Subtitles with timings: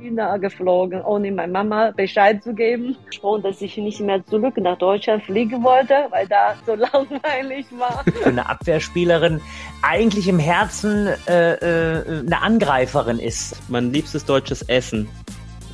[0.00, 2.96] China geflogen, ohne meiner Mama Bescheid zu geben.
[3.06, 8.04] Gesprochen, dass ich nicht mehr zurück nach Deutschland fliegen wollte, weil da so langweilig war.
[8.04, 9.40] Für eine Abwehrspielerin
[9.82, 13.56] eigentlich im Herzen äh, äh, eine Angreiferin ist.
[13.68, 15.08] Mein liebstes deutsches Essen.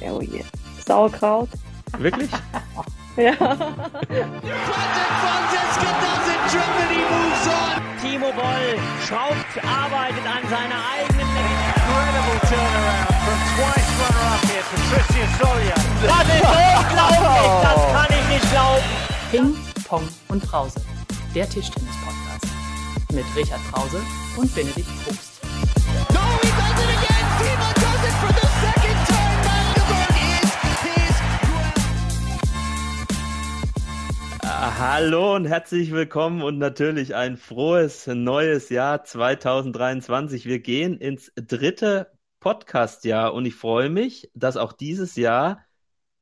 [0.01, 0.45] Oh yeah.
[0.87, 1.49] Sauerkraut.
[1.99, 2.31] Wirklich?
[3.17, 3.33] ja.
[8.01, 11.24] Timo Boll schraubt, arbeitet an seiner eigenen
[16.07, 18.83] Das ist unglaublich, das kann ich nicht glauben.
[19.31, 19.57] Ping,
[19.87, 20.81] Pong und Brause.
[21.35, 22.47] Der Tischtennis-Podcast.
[23.13, 24.01] Mit Richard Brause
[24.37, 25.41] und Benedikt Probst.
[34.43, 40.47] Ah, Hallo und herzlich willkommen und natürlich ein frohes neues Jahr 2023.
[40.47, 42.14] Wir gehen ins dritte
[42.45, 45.65] Podcast-Jahr und ich freue mich, dass auch dieses Jahr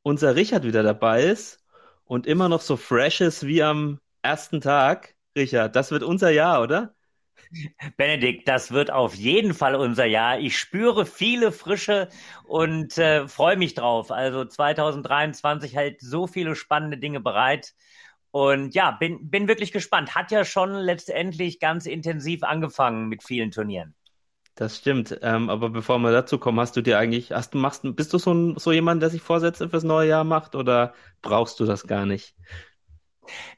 [0.05, 1.59] unser Richard wieder dabei ist
[2.05, 5.17] und immer noch so fresh ist wie am ersten Tag.
[5.37, 6.95] Richard, das wird unser Jahr, oder?
[7.97, 10.39] Benedikt, das wird auf jeden Fall unser Jahr.
[10.39, 12.09] Ich spüre viele Frische
[12.45, 14.13] und äh, freue mich drauf.
[14.13, 17.75] Also 2023 hält so viele spannende Dinge bereit.
[18.31, 20.15] Und ja, bin, bin wirklich gespannt.
[20.15, 23.97] Hat ja schon letztendlich ganz intensiv angefangen mit vielen Turnieren.
[24.55, 25.19] Das stimmt.
[25.23, 28.19] Ähm, aber bevor wir dazu kommen, hast du dir eigentlich, hast du machst, bist du
[28.19, 31.87] so, ein, so jemand, der sich Vorsätze fürs neue Jahr macht oder brauchst du das
[31.87, 32.35] gar nicht?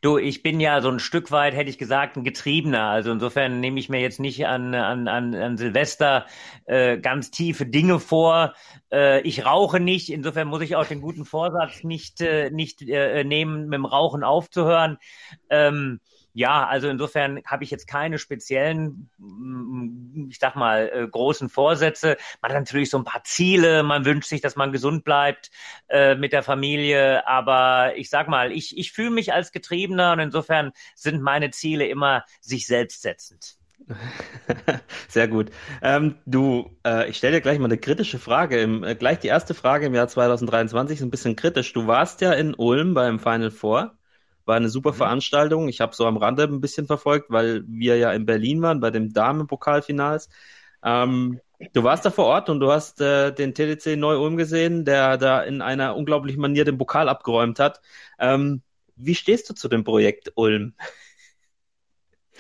[0.03, 2.85] Du, ich bin ja so ein Stück weit, hätte ich gesagt, ein Getriebener.
[2.85, 6.27] Also insofern nehme ich mir jetzt nicht an, an, an, an Silvester
[6.67, 8.55] äh, ganz tiefe Dinge vor.
[8.93, 13.25] Äh, ich rauche nicht, insofern muss ich auch den guten Vorsatz nicht, äh, nicht äh,
[13.25, 14.99] nehmen, mit dem Rauchen aufzuhören.
[15.51, 16.01] Ähm,
[16.35, 22.17] ja, also insofern habe ich jetzt keine speziellen, mm, ich sag mal, äh, großen Vorsätze.
[22.43, 25.53] Man hat natürlich so ein paar Ziele, man wünscht sich, dass man gesund bleibt
[25.89, 30.19] äh, mit der Familie, aber ich sag mal, ich, ich fühle mich als Getriebener und
[30.19, 33.57] insofern sind meine Ziele immer sich selbst setzend.
[35.09, 35.51] Sehr gut.
[35.83, 38.61] Ähm, du, äh, ich stelle dir gleich mal eine kritische Frage.
[38.61, 41.73] Im, äh, gleich die erste Frage im Jahr 2023 ist ein bisschen kritisch.
[41.73, 43.97] Du warst ja in Ulm beim Final Four.
[44.45, 45.69] War eine super Veranstaltung.
[45.69, 48.91] Ich habe so am Rande ein bisschen verfolgt, weil wir ja in Berlin waren bei
[48.91, 50.29] dem Damenpokalfinals.
[50.83, 51.41] Ähm,
[51.73, 55.43] du warst da vor Ort und du hast äh, den TDC Neu-Ulm gesehen, der da
[55.43, 57.81] in einer unglaublichen Manier den Pokal abgeräumt hat.
[58.19, 58.63] Ähm,
[58.97, 60.75] wie stehst du zu dem Projekt Ulm?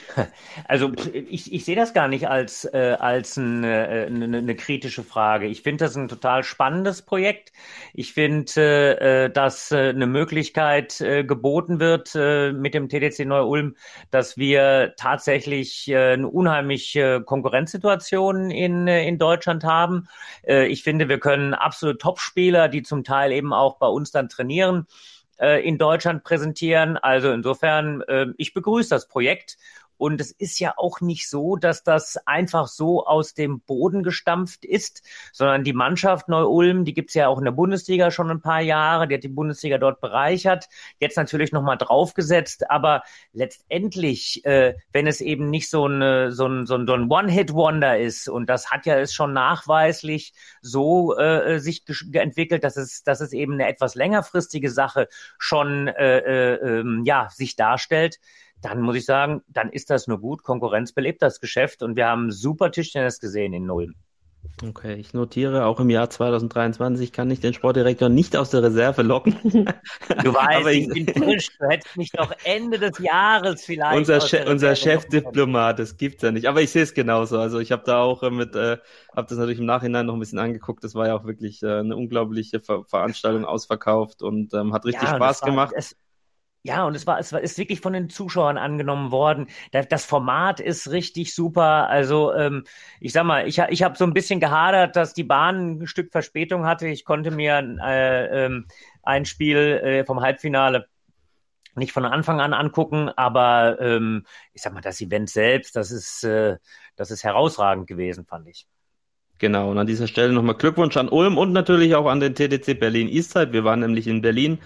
[0.68, 5.46] Also ich, ich sehe das gar nicht als, äh, als eine, eine, eine kritische Frage.
[5.46, 7.52] Ich finde das ein total spannendes Projekt.
[7.92, 13.76] Ich finde, äh, dass äh, eine Möglichkeit äh, geboten wird äh, mit dem TDC Neu-Ulm,
[14.10, 20.08] dass wir tatsächlich äh, eine unheimliche Konkurrenzsituation in, äh, in Deutschland haben.
[20.46, 24.28] Äh, ich finde, wir können absolute Topspieler, die zum Teil eben auch bei uns dann
[24.28, 24.86] trainieren,
[25.38, 26.96] äh, in Deutschland präsentieren.
[26.96, 29.56] Also insofern, äh, ich begrüße das Projekt
[29.96, 34.64] und es ist ja auch nicht so, dass das einfach so aus dem Boden gestampft
[34.64, 38.60] ist, sondern die Mannschaft Neu-Ulm, die gibt's ja auch in der Bundesliga schon ein paar
[38.60, 40.68] Jahre, die hat die Bundesliga dort bereichert,
[40.98, 46.66] jetzt natürlich nochmal draufgesetzt, aber letztendlich, äh, wenn es eben nicht so, eine, so ein,
[46.66, 51.58] so ein, so ein One-Hit-Wonder ist, und das hat ja es schon nachweislich so äh,
[51.58, 57.02] sich entwickelt, dass es, dass es eben eine etwas längerfristige Sache schon äh, äh, ähm,
[57.04, 58.18] ja, sich darstellt,
[58.60, 60.42] dann muss ich sagen, dann ist das nur gut.
[60.42, 63.94] Konkurrenz belebt das Geschäft und wir haben super Tischtennis gesehen in Ulm.
[64.62, 69.02] Okay, ich notiere, auch im Jahr 2023 kann ich den Sportdirektor nicht aus der Reserve
[69.02, 69.34] locken.
[70.22, 73.96] Du weißt, ich, ich, bin frisch, du hättest mich doch Ende des Jahres vielleicht.
[73.96, 76.46] Unser, che unser Chefdiplomat, das gibt's ja nicht.
[76.46, 77.38] Aber ich sehe es genauso.
[77.38, 78.78] Also ich habe da auch äh, mit, äh,
[79.14, 80.84] habe das natürlich im Nachhinein noch ein bisschen angeguckt.
[80.84, 85.02] Das war ja auch wirklich äh, eine unglaubliche Ver Veranstaltung ausverkauft und ähm, hat richtig
[85.02, 85.72] Ja, Spaß es war, gemacht.
[85.76, 85.96] es,
[86.66, 89.48] ja, und es war, es war, ist wirklich von den Zuschauern angenommen worden.
[89.72, 91.88] Da- Das Format ist richtig super.
[91.90, 92.64] Also ähm,
[93.00, 96.10] ich sag mal, ich, ich habe so ein bisschen gehadert, dass die Bahn ein Stück
[96.10, 96.88] Verspätung hatte.
[96.88, 98.66] Ich konnte mir äh, ähm,
[99.02, 100.86] ein Spiel äh, vom Halbfinale
[101.76, 106.24] nicht von Anfang an angucken, aber ähm, ich sag mal, das Event selbst, das ist,
[106.24, 106.58] äh,
[106.96, 108.66] das ist herausragend gewesen, fand ich.
[109.38, 112.74] Genau, und an dieser Stelle nochmal Glückwunsch an Ulm und natürlich auch an den TDC
[112.74, 113.52] Berlin Eastside.
[113.52, 114.58] Wir waren nämlich in Berlin,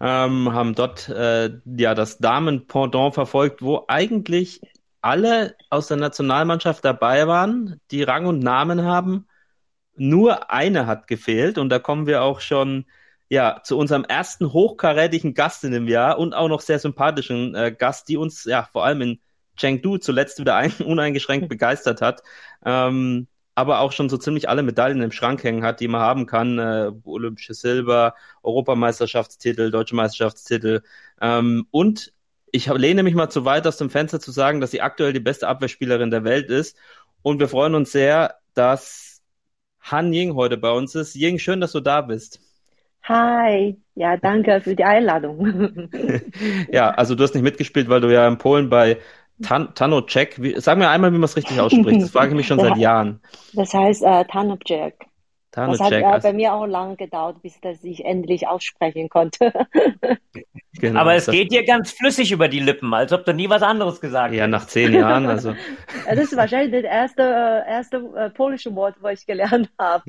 [0.00, 4.60] ähm, haben dort äh, ja das Damen-Pendant verfolgt, wo eigentlich
[5.02, 9.26] alle aus der Nationalmannschaft dabei waren, die Rang und Namen haben.
[9.96, 12.86] Nur eine hat gefehlt und da kommen wir auch schon
[13.28, 17.74] ja zu unserem ersten hochkarätigen Gast in dem Jahr und auch noch sehr sympathischen äh,
[17.76, 19.20] Gast, die uns ja vor allem in
[19.56, 22.22] Chengdu zuletzt wieder ein, uneingeschränkt begeistert hat.
[22.64, 23.28] Ähm,
[23.60, 26.58] aber auch schon so ziemlich alle Medaillen im Schrank hängen hat, die man haben kann.
[26.58, 30.82] Äh, Olympische Silber, Europameisterschaftstitel, Deutsche Meisterschaftstitel.
[31.20, 32.12] Ähm, und
[32.52, 35.20] ich lehne mich mal zu weit aus dem Fenster zu sagen, dass sie aktuell die
[35.20, 36.76] beste Abwehrspielerin der Welt ist.
[37.22, 39.22] Und wir freuen uns sehr, dass
[39.80, 41.14] Han Ying heute bei uns ist.
[41.14, 42.40] Ying, schön, dass du da bist.
[43.04, 45.90] Hi, ja, danke für die Einladung.
[46.70, 48.98] ja, also du hast nicht mitgespielt, weil du ja in Polen bei
[49.42, 52.02] Tan Tanocek, sag mir einmal, wie man es richtig ausspricht.
[52.02, 53.20] Das frage ich mich schon seit Jahren.
[53.54, 54.94] Das heißt äh, Tanopjek.
[55.52, 56.02] Das hat Tanocek.
[56.02, 59.52] äh, also- bei mir auch lange gedauert, bis dass ich endlich aussprechen konnte.
[60.74, 63.62] genau, Aber es geht dir ganz flüssig über die Lippen, als ob du nie was
[63.62, 64.50] anderes gesagt Ja, hättest.
[64.52, 65.54] nach zehn Jahren, also.
[66.08, 70.04] das ist wahrscheinlich das erste, äh, erste äh, polnische Wort, was ich gelernt habe.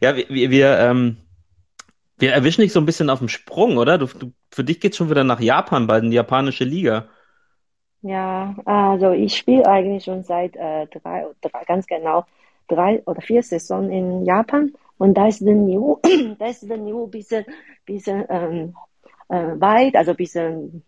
[0.00, 1.16] Ja, wir, wir, wir, ähm,
[2.18, 3.98] wir erwischen dich so ein bisschen auf dem Sprung, oder?
[3.98, 7.08] Du, du, für dich geht's schon wieder nach Japan, bald in die japanische Liga.
[8.02, 12.24] Ja, also ich spiele eigentlich schon seit äh, drei, drei, ganz genau
[12.68, 16.00] drei oder vier Saisonen in Japan und da ist das Niveau,
[16.38, 17.44] da ist das Niveau ein bisschen,
[17.84, 18.74] bisschen ähm,
[19.28, 20.82] äh, weit, also ein bisschen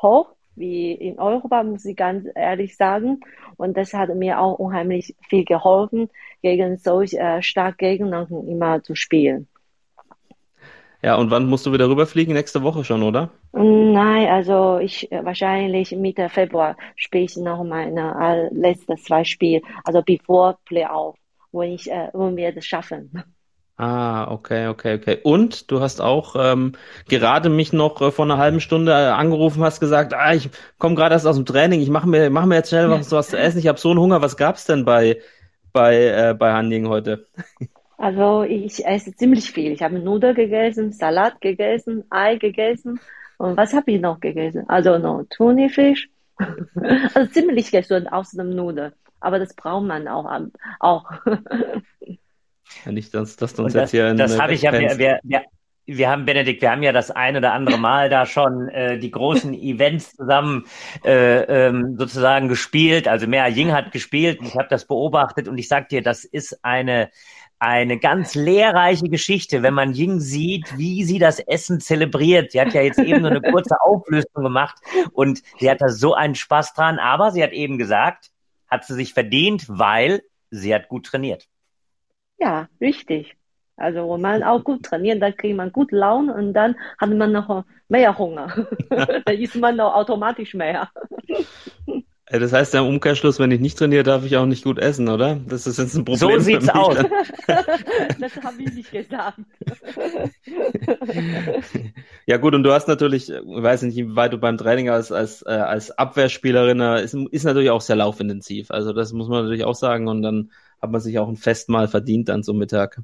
[0.00, 3.20] hoch wie in Europa, muss ich ganz ehrlich sagen.
[3.56, 6.10] Und das hat mir auch unheimlich viel geholfen,
[6.42, 9.48] gegen solch äh, starke Gegner immer zu spielen.
[11.02, 12.34] Ja, und wann musst du wieder rüberfliegen?
[12.34, 13.30] Nächste Woche schon, oder?
[13.52, 19.62] Nein, also ich äh, wahrscheinlich Mitte Februar spiele ich noch meine äh, letzten zwei Spiele,
[19.84, 21.16] also bevor Playoff,
[21.52, 23.10] wo ich, äh, wo wir das schaffen.
[23.76, 25.18] Ah, okay, okay, okay.
[25.22, 26.72] Und du hast auch ähm,
[27.08, 31.14] gerade mich noch äh, vor einer halben Stunde angerufen, hast gesagt, ah, ich komme gerade
[31.14, 33.58] erst aus dem Training, ich mache mir, mach mir jetzt schnell was, was zu essen.
[33.58, 34.20] Ich habe so einen Hunger.
[34.20, 35.18] Was gab's denn bei
[35.72, 37.26] bei äh, bei Handing heute?
[38.00, 39.72] Also ich esse ziemlich viel.
[39.72, 42.98] Ich habe Nudeln gegessen, Salat gegessen, Ei gegessen.
[43.36, 44.64] Und was habe ich noch gegessen?
[44.68, 46.08] Also noch Thunfisch.
[47.14, 48.92] Also ziemlich gesund aus dem Nudeln.
[49.20, 50.26] Aber das braucht man auch.
[50.80, 51.04] auch.
[52.86, 54.72] Ja, nicht, dass, dass du uns Und jetzt das, hier das äh, habe ich ja,
[54.72, 55.42] wir, wir,
[55.86, 59.10] wir haben, Benedikt, wir haben ja das ein oder andere Mal da schon äh, die
[59.10, 60.66] großen Events zusammen
[61.04, 63.08] äh, ähm, sozusagen gespielt.
[63.08, 66.64] Also Mea Ying hat gespielt, ich habe das beobachtet und ich sag dir, das ist
[66.64, 67.10] eine
[67.60, 72.52] eine ganz lehrreiche Geschichte, wenn man Ying sieht, wie sie das Essen zelebriert.
[72.52, 74.76] Sie hat ja jetzt eben nur eine kurze Auflösung gemacht
[75.12, 76.98] und sie hat da so einen Spaß dran.
[76.98, 78.30] Aber sie hat eben gesagt,
[78.68, 81.46] hat sie sich verdient, weil sie hat gut trainiert.
[82.38, 83.36] Ja, richtig.
[83.76, 87.32] Also wenn man auch gut trainiert, dann kriegt man gut Laune und dann hat man
[87.32, 88.66] noch mehr Hunger.
[89.24, 90.90] Dann isst man noch automatisch mehr.
[92.30, 95.08] Das heißt ja im Umkehrschluss, wenn ich nicht trainiere, darf ich auch nicht gut essen,
[95.08, 95.40] oder?
[95.46, 96.96] Das ist jetzt ein Problem So sieht's aus.
[98.20, 99.38] Das habe ich nicht gesagt.
[102.26, 105.10] Ja gut, und du hast natürlich, ich weiß nicht, wie weit du beim Training als,
[105.10, 108.70] als, äh, als Abwehrspielerin, äh, ist, ist natürlich auch sehr laufintensiv.
[108.70, 110.06] Also das muss man natürlich auch sagen.
[110.06, 110.50] Und dann
[110.80, 113.00] hat man sich auch ein Festmahl verdient dann so Mittag.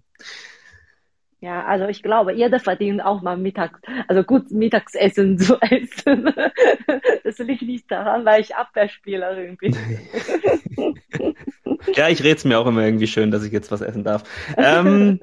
[1.40, 3.78] Ja, also ich glaube, jeder verdient auch mal Mittags,
[4.08, 6.32] also gut Mittagsessen zu essen.
[7.24, 9.76] Das liegt nicht daran, weil ich Abwehrspielerin bin.
[11.94, 14.24] Ja, ich red's mir auch immer irgendwie schön, dass ich jetzt was essen darf.
[14.56, 15.20] Ähm,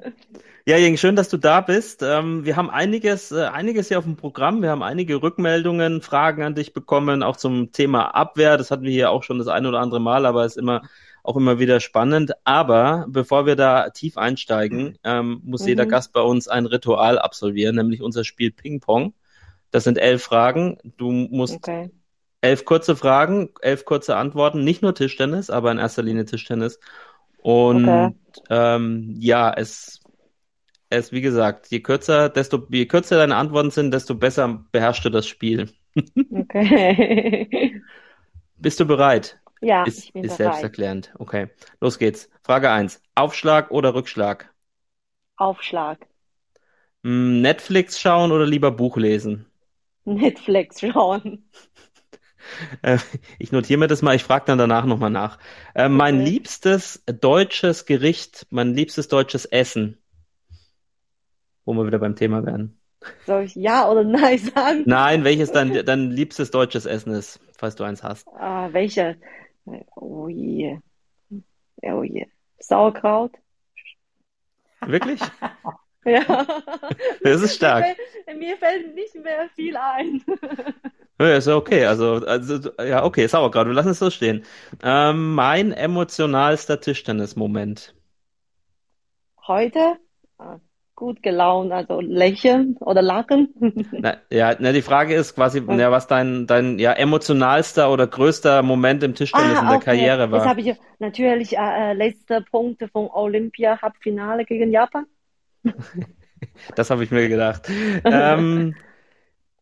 [0.66, 2.02] ja, Jeng, schön, dass du da bist.
[2.02, 4.62] Ähm, wir haben einiges, äh, einiges hier auf dem Programm.
[4.62, 8.56] Wir haben einige Rückmeldungen, Fragen an dich bekommen, auch zum Thema Abwehr.
[8.56, 10.82] Das hatten wir hier auch schon das ein oder andere Mal, aber ist immer
[11.24, 12.34] auch immer wieder spannend.
[12.44, 15.66] Aber bevor wir da tief einsteigen, ähm, muss Mhm.
[15.66, 19.14] jeder Gast bei uns ein Ritual absolvieren, nämlich unser Spiel Ping Pong.
[19.72, 20.78] Das sind elf Fragen.
[20.98, 21.90] Du musst Okay.
[22.42, 26.78] elf kurze Fragen, elf kurze Antworten, nicht nur Tischtennis, aber in erster Linie Tischtennis.
[27.38, 28.14] Und Okay.
[28.50, 30.00] ähm, ja, es,
[30.90, 35.10] es, wie gesagt, je kürzer, desto, je kürzer deine Antworten sind, desto besser beherrschst du
[35.10, 35.70] das Spiel.
[36.32, 37.80] Okay.
[38.56, 39.38] Bist du bereit?
[39.64, 41.14] Ja, Ist, ich bin ist selbsterklärend.
[41.18, 41.48] Okay,
[41.80, 42.28] los geht's.
[42.42, 44.52] Frage eins: Aufschlag oder Rückschlag?
[45.36, 46.08] Aufschlag.
[47.04, 49.46] Hm, Netflix schauen oder lieber Buch lesen?
[50.06, 51.44] Netflix schauen.
[52.82, 52.98] Äh,
[53.38, 55.38] ich notiere mir das mal, ich frage dann danach nochmal nach.
[55.74, 56.20] Äh, mein Okay.
[56.20, 59.98] liebstes deutsches Gericht, mein liebstes deutsches Essen,
[61.64, 62.80] wo wir wieder beim Thema werden.
[63.26, 64.86] Soll ich ja oder nein sagen?
[64.86, 68.28] Nein, welches dein, dein liebstes deutsches Essen ist, falls du eins hast.
[68.38, 69.18] Ah, welche?
[69.96, 70.78] Oh je.
[71.82, 72.26] Oh je.
[72.58, 73.32] Sauerkraut?
[74.80, 75.20] Wirklich?
[76.06, 76.46] Ja.
[77.22, 77.86] Das ist stark.
[77.86, 80.22] Mir fällt, mir fällt nicht mehr viel ein.
[81.18, 81.86] Ja, ist ja okay.
[81.86, 84.44] Also, also, ja, okay, Sauerkraut, wir lassen es so stehen.
[84.82, 87.94] Ähm, mein emotionalster Tischtennis-Moment.
[89.46, 89.96] Heute?
[90.96, 93.54] Ah, gut gelaunt, also lächeln oder lachen.
[93.96, 98.62] Na, ja, na, die Frage ist quasi, ja, was dein, dein ja, emotionalster oder größter
[98.62, 99.84] Moment im Tischtennis in der Ah, okay.
[99.84, 100.42] Karriere war.
[100.44, 105.06] habe ich natürlich äh, äh, letzter Punkt von Olympia Halbfinale gegen Japan.
[106.74, 107.68] Das habe ich mir gedacht.
[108.10, 108.76] ähm,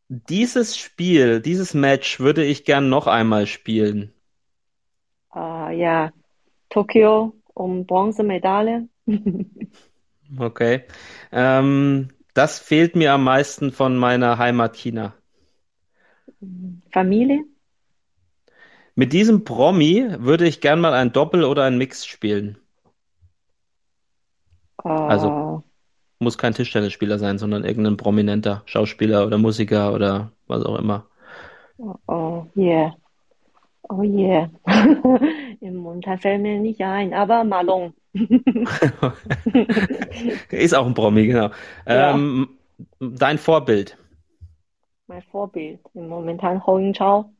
[0.08, 4.14] dieses Spiel, dieses Match würde ich gern noch einmal spielen.
[5.34, 6.12] Äh, ja,
[6.70, 8.88] Tokio um Bronzemedaille.
[10.38, 10.84] Okay.
[11.30, 15.14] Ähm, das fehlt mir am meisten von meiner Heimat China.
[16.90, 17.44] Familie.
[18.94, 22.58] Mit diesem Promi würde ich gern mal ein Doppel oder ein Mix spielen.
[24.84, 25.62] Äh, Also-
[26.18, 31.06] Muss kein Tischtennisspieler sein, sondern irgendein prominenter Schauspieler oder Musiker oder was auch immer.
[32.06, 32.94] oh yeah.
[33.88, 34.48] Oh yeah.
[35.60, 37.92] Im Momentan fällt mir nicht ein, aber Malone.
[40.50, 41.50] Ist auch ein Promi, genau.
[41.86, 42.14] Ja.
[42.14, 42.48] Ähm,
[43.00, 43.96] dein Vorbild.
[45.06, 45.80] Mein Vorbild.
[45.94, 47.32] Im Momentan Ho Ying-Chao.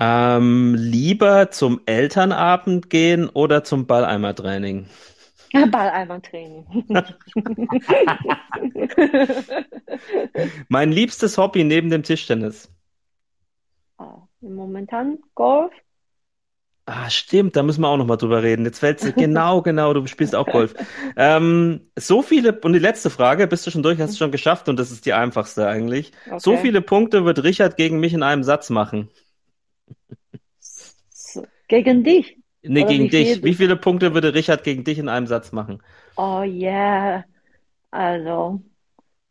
[0.00, 4.86] Ähm, lieber zum Elternabend gehen oder zum Balleimertraining?
[5.52, 6.64] Balleimer-Training.
[10.68, 12.70] Mein liebstes Hobby neben dem Tischtennis.
[13.98, 15.72] Ah, Im Momentan Golf.
[16.94, 18.66] Ah, stimmt, da müssen wir auch noch mal drüber reden.
[18.66, 20.74] Jetzt fällt's genau, genau, du spielst auch Golf.
[21.16, 24.68] Ähm, so viele, und die letzte Frage, bist du schon durch, hast du schon geschafft
[24.68, 26.12] und das ist die einfachste eigentlich.
[26.36, 26.60] So Okay.
[26.62, 29.08] viele Punkte wird Richard gegen mich in einem Satz machen.
[30.60, 32.36] So, Gegen dich.
[32.62, 33.28] Nee, Oder gegen wie dich.
[33.34, 35.82] viel- Wie viele Punkte würde Richard gegen dich in einem Satz machen?
[36.16, 37.24] Oh yeah.
[37.90, 38.60] Also.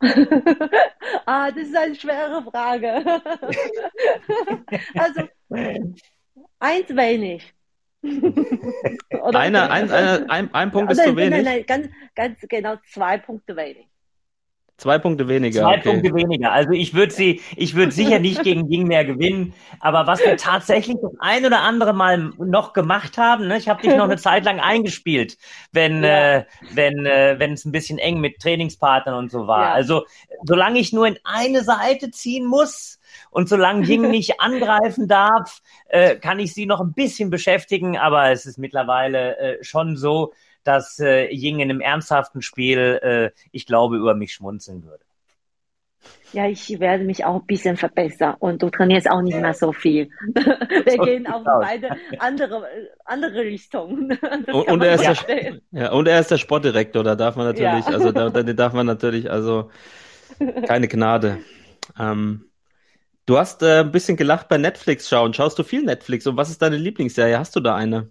[1.26, 3.04] ah, das ist eine schwere Frage.
[4.96, 5.28] also,
[6.58, 7.52] eins wenig.
[8.02, 11.30] Oder Einer, ein, einer, ein, ein Punkt ist nein, zu wenig.
[11.30, 13.86] Nein, nein, ganz, ganz genau zwei Punkte wenig.
[14.78, 15.60] Zwei Punkte weniger.
[15.60, 15.90] Zwei okay.
[15.90, 16.50] Punkte weniger.
[16.50, 19.54] Also ich würde sie, ich würde sicher nicht gegen Ying mehr gewinnen.
[19.78, 23.82] Aber was wir tatsächlich das ein oder andere Mal noch gemacht haben, ne, ich habe
[23.82, 25.38] dich noch eine Zeit lang eingespielt,
[25.70, 26.38] wenn Ja.
[26.38, 29.66] äh, wenn äh, wenn es ein bisschen eng mit Trainingspartnern und so war.
[29.68, 29.72] Ja.
[29.72, 30.04] Also
[30.42, 32.98] solange ich nur in eine Seite ziehen muss
[33.32, 37.98] und solange Ying nicht angreifen darf, äh, kann ich sie noch ein bisschen beschäftigen.
[37.98, 40.32] Aber es ist mittlerweile äh, schon so,
[40.64, 45.04] dass äh, Ying in einem ernsthaften Spiel, äh, ich glaube, über mich schmunzeln würde.
[46.32, 49.72] Ja, ich werde mich auch ein bisschen verbessern und du trainierst auch nicht mehr so
[49.72, 50.08] viel.
[50.34, 51.60] Wir So gehen auf aus.
[51.62, 52.66] beide andere,
[53.04, 54.18] andere Richtungen.
[54.52, 55.60] Und- und er ist der-.
[55.72, 57.92] Ja, und er ist der Sportdirektor, da darf man natürlich, Ja.
[57.92, 59.70] also da, da darf man natürlich, also
[60.66, 61.38] keine Gnade.
[61.98, 62.46] Ähm,
[63.26, 65.34] du hast äh, ein bisschen gelacht bei Netflix schauen.
[65.34, 66.26] Schaust du viel Netflix?
[66.26, 67.38] Und was ist deine Lieblingsserie?
[67.38, 68.10] Hast du da eine?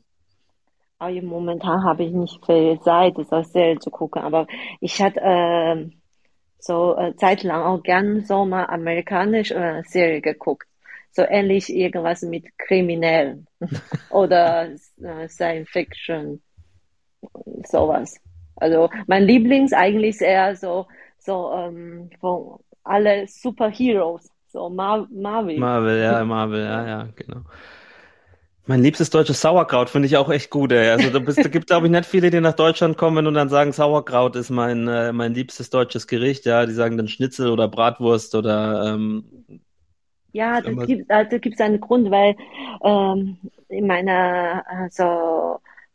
[1.00, 4.46] Momentan habe ich nicht viel Zeit, so Serie zu gucken, aber
[4.82, 5.94] ich hatte ähm,
[6.60, 10.68] so äh, zeitlang auch gern so mal amerikanische äh, Serie geguckt.
[11.12, 13.48] So ähnlich irgendwas mit Kriminellen
[14.12, 16.42] oder äh, Science Fiction,
[17.66, 18.18] sowas.
[18.56, 20.86] Also mein Lieblings eigentlich ist eher so,
[21.18, 25.58] so ähm, von alle Superheroes, so Mar Marvel.
[25.58, 27.42] Marvel, ja, Marvel, ja, ja, genau.
[28.68, 30.90] Mein liebstes deutsches Sauerkraut finde ich auch echt gut, ey.
[30.92, 33.50] Also da, bist, da gibt, glaube ich, nicht viele, die nach Deutschland kommen und dann
[33.50, 36.66] sagen, Sauerkraut ist mein, äh, mein liebstes deutsches Gericht, ja.
[36.66, 39.26] Die sagen dann Schnitzel oder Bratwurst oder ähm,
[40.32, 42.36] Ja, das Aber- gibt, da gibt's einen Grund, weil
[42.84, 45.04] ähm, in meiner äh, so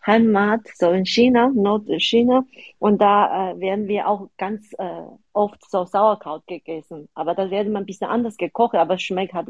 [0.07, 2.45] Heimat, so in China, Nordchina,
[2.79, 7.09] und da äh, werden wir auch ganz äh, oft so Sauerkraut gegessen.
[7.15, 9.49] Aber da wird man ein bisschen anders gekocht, aber schmeckt halt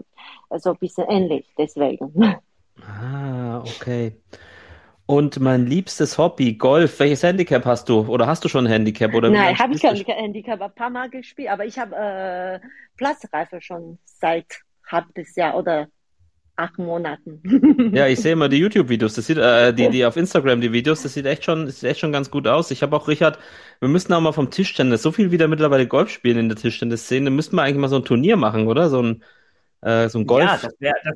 [0.51, 2.41] äh, so ein bisschen ähnlich, deswegen.
[2.83, 4.17] Ah, okay.
[5.07, 6.99] Und mein liebstes Hobby, Golf.
[6.99, 8.01] Welches Handicap hast du?
[8.01, 9.15] Oder hast du schon ein Handicap?
[9.15, 12.61] Oder Nein, habe ich kein Handicap, ein paar Mal gespielt, aber ich habe äh,
[12.97, 14.47] Platzreife schon seit
[14.85, 15.87] halbes Jahr oder
[16.57, 17.93] acht Monaten.
[17.95, 21.03] Ja, ich sehe immer die YouTube-Videos, das sieht, äh, die, die auf Instagram, die Videos,
[21.03, 22.71] das sieht echt schon, sieht echt schon ganz gut aus.
[22.71, 23.39] Ich habe auch, Richard,
[23.81, 27.31] wir müssten auch mal vom Tischtennis, so viel wieder mittlerweile Golf spielen in der Tischtennis-Szene,
[27.31, 28.89] müssten wir eigentlich mal so ein Turnier machen, oder?
[28.89, 29.23] So ein,
[29.83, 30.45] äh, so ein Golf.
[30.45, 31.15] Ja, das wäre das,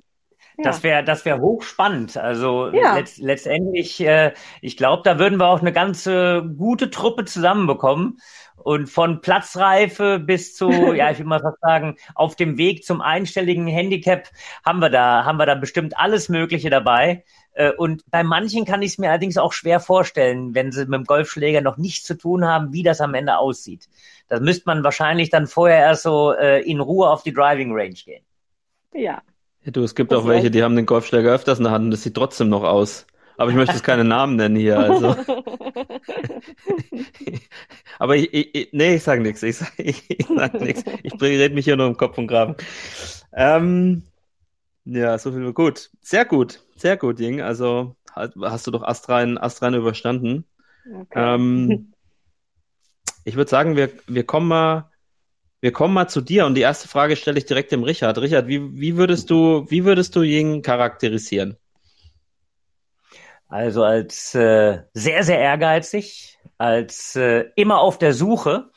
[0.62, 2.16] das wäre das wäre hochspannend.
[2.16, 2.94] Also Ja.
[2.96, 8.18] letzt, letztendlich, äh, ich glaube, da würden wir auch eine ganze gute Truppe zusammenbekommen.
[8.62, 13.00] Und von Platzreife bis zu, ja, ich will mal fast sagen, auf dem Weg zum
[13.00, 14.28] einstelligen Handicap
[14.64, 17.24] haben wir da, haben wir da bestimmt alles Mögliche dabei.
[17.52, 20.94] Äh, Und bei manchen kann ich es mir allerdings auch schwer vorstellen, wenn sie mit
[20.94, 23.88] dem Golfschläger noch nichts zu tun haben, wie das am Ende aussieht.
[24.28, 27.94] Das müsste man wahrscheinlich dann vorher erst so äh, in Ruhe auf die Driving Range
[27.94, 28.24] gehen.
[28.94, 29.22] ja.
[29.62, 31.84] Ja, du, es gibt Das auch welche, die haben den Golfschläger öfters in der Hand
[31.84, 33.06] und das sieht trotzdem noch aus.
[33.40, 35.16] Aber ich möchte jetzt keine Namen nennen hier, also.
[37.98, 39.42] Aber ich, ich, nee, ich sage nichts.
[39.42, 40.84] Ich sage ich, ich sag nichts.
[41.02, 42.54] Ich rede mich hier nur im Kopf und Graben.
[43.32, 44.02] Ähm,
[44.84, 45.88] ja, so viel gut.
[46.02, 46.62] Sehr gut.
[46.76, 47.40] Sehr gut, Ying.
[47.40, 50.44] Also hast du doch astrein, astrein überstanden.
[50.84, 51.34] Okay.
[51.34, 51.94] Ähm,
[53.24, 54.90] ich würde sagen, wir, wir kommen mal,
[55.62, 58.18] wir kommen mal zu dir und die erste Frage stelle ich direkt dem Richard.
[58.18, 61.56] Richard, wie, wie würdest du, wie würdest du Ying charakterisieren?
[63.50, 68.70] Also als äh, sehr, sehr ehrgeizig, als äh, immer auf der Suche.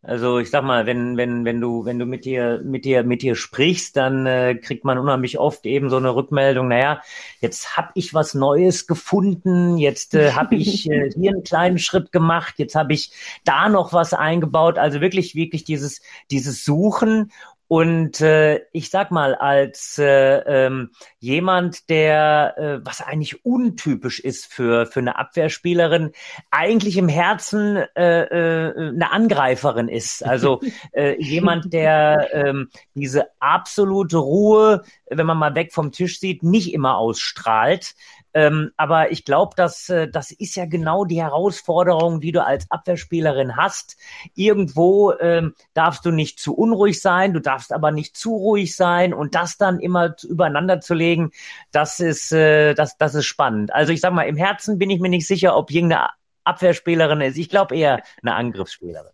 [0.00, 3.22] Also ich sag mal, wenn wenn wenn du wenn du mit dir mit dir mit
[3.22, 6.68] dir sprichst, dann äh, kriegt man unheimlich oft eben so eine Rückmeldung.
[6.68, 7.02] Naja,
[7.40, 12.12] jetzt habe ich was Neues gefunden, jetzt äh, habe ich äh, hier einen kleinen Schritt
[12.12, 13.12] gemacht, jetzt habe ich
[13.44, 14.78] da noch was eingebaut.
[14.78, 16.00] Also wirklich wirklich dieses
[16.30, 17.30] dieses Suchen
[17.66, 24.52] und äh, ich sag mal, als äh, ähm, jemand, der, äh, was eigentlich untypisch ist
[24.52, 26.12] für, für eine Abwehrspielerin,
[26.50, 30.24] eigentlich im Herzen äh, äh, eine Angreiferin ist.
[30.24, 30.60] Also
[30.92, 36.72] äh, jemand, der ähm, diese absolute Ruhe, wenn man mal weg vom Tisch sieht, nicht
[36.72, 37.94] immer ausstrahlt.
[38.34, 42.68] Ähm, aber ich glaube, dass äh, das ist ja genau die Herausforderung, die du als
[42.68, 43.96] Abwehrspielerin hast.
[44.34, 49.14] Irgendwo ähm, darfst du nicht zu unruhig sein, du darfst aber nicht zu ruhig sein
[49.14, 51.30] und das dann immer übereinander zu legen,
[51.70, 53.72] das ist äh, das das ist spannend.
[53.72, 56.10] Also ich sag mal, im Herzen bin ich mir nicht sicher, ob irgendeine
[56.42, 57.38] Abwehrspielerin ist.
[57.38, 59.12] Ich glaube eher eine Angriffsspielerin.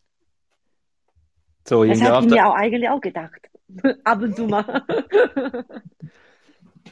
[1.69, 3.51] So, Das habe ich mir auch eigentlich auch gedacht.
[4.05, 4.83] Ab und zu mal.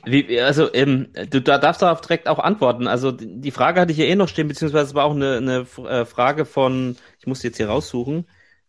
[0.04, 2.86] Wie, also, ähm, du da darfst darauf direkt auch antworten.
[2.86, 5.66] Also die Frage hatte ich ja eh noch stehen, beziehungsweise es war auch eine, eine
[5.88, 8.26] äh, Frage von, ich muss die jetzt hier raussuchen,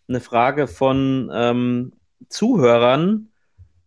[0.07, 1.93] eine Frage von ähm,
[2.29, 3.29] Zuhörern,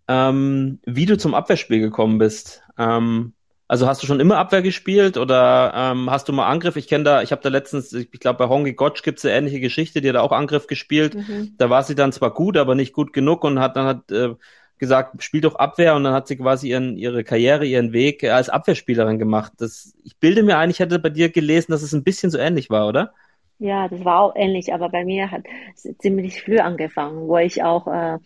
[0.09, 2.63] ähm, wie du zum Abwehrspiel gekommen bist.
[2.79, 3.35] Ähm,
[3.69, 6.77] also hast du schon immer Abwehr gespielt oder ähm, hast du mal Angriff?
[6.77, 9.35] Ich kenne da, ich habe da letztens, ich glaube bei Hongi Gotch gibt es eine
[9.35, 11.15] ähnliche Geschichte, die hat auch Angriff gespielt.
[11.15, 11.55] Mhm.
[11.57, 14.35] Da war sie dann zwar gut, aber nicht gut genug und hat dann hat äh,
[14.83, 18.49] gesagt, spiel doch Abwehr und dann hat sie quasi ihren, ihre Karriere, ihren Weg als
[18.49, 19.53] Abwehrspielerin gemacht.
[19.59, 22.39] Das, ich bilde mir ein, ich hätte bei dir gelesen, dass es ein bisschen so
[22.39, 23.13] ähnlich war, oder?
[23.61, 25.45] Ja, das war auch ähnlich, aber bei mir hat
[25.77, 28.19] es ziemlich früh angefangen, wo ich auch äh,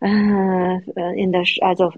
[0.00, 1.92] äh, in der, also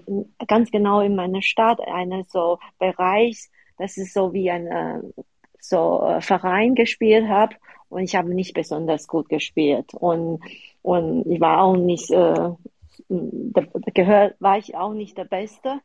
[0.49, 4.99] ganz genau in meiner Stadt, eine so Bereich, das ist so wie ein äh,
[5.61, 7.55] so äh, Verein gespielt habe
[7.87, 10.41] und ich habe nicht besonders gut gespielt und
[10.81, 12.49] und ich war auch nicht äh,
[13.09, 15.79] da, gehört war ich auch nicht der Beste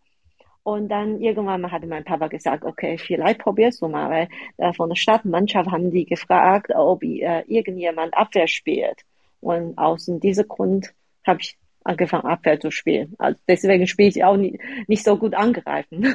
[0.62, 4.72] und dann irgendwann mal hatte mein Papa gesagt, okay, vielleicht probierst du mal, weil äh,
[4.72, 9.02] von der Stadtmannschaft haben die gefragt, ob äh, irgendjemand Abwehr spielt.
[9.40, 10.94] Und aus diesem Grund
[11.26, 13.14] habe ich angefangen, Abwehr zu spielen.
[13.18, 16.14] Also deswegen spiele ich auch nie, nicht so gut angreifen.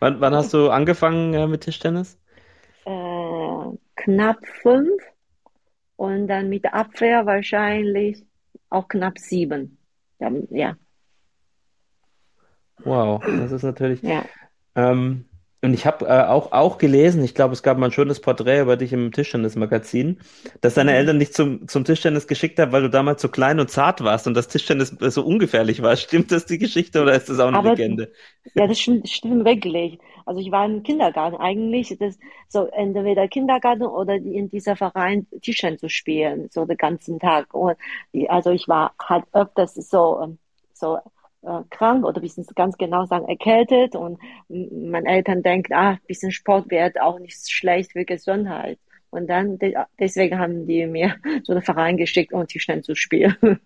[0.00, 2.18] Wann, wann hast du angefangen äh, mit Tischtennis?
[2.84, 5.02] äh, knapp fünf
[5.96, 8.24] und dann mit der Abwehr wahrscheinlich
[8.74, 9.78] auch knapp sieben.
[10.50, 10.76] Ja,
[12.78, 14.02] Wow, das ist natürlich.
[14.02, 14.24] ja.
[14.74, 15.26] Ähm,
[15.64, 18.60] und ich habe äh, auch, auch gelesen, ich glaube, es gab mal ein schönes Porträt
[18.60, 20.20] über dich im Tischtennis-Magazin,
[20.60, 23.70] dass deine Eltern dich zum, zum Tischtennis geschickt haben, weil du damals so klein und
[23.70, 25.96] zart warst und das Tischtennis äh, so ungefährlich war.
[26.04, 28.12] Stimmt das die Geschichte oder ist das auch eine Aber Legende?
[28.54, 29.98] Ja, das stimmt, stimmt wirklich.
[30.26, 35.80] Also ich war im Kindergarten eigentlich, das so entweder Kindergarten oder in dieser Verein Tischtennis
[35.80, 37.52] zu spielen, so den ganzen Tag.
[37.54, 37.76] Und
[38.28, 40.38] also ich war halt öfters so ähm,
[40.74, 40.98] so
[41.44, 46.70] äh, krank oder bisschen ganz genau sagen erkältet und meine Eltern denken, ah, bisschen Sport
[46.70, 48.78] wäre auch nicht schlecht für Gesundheit.
[49.10, 53.36] Und dann de deswegen haben die mir so einen Verein geschickt, um Tischtennis zu spielen.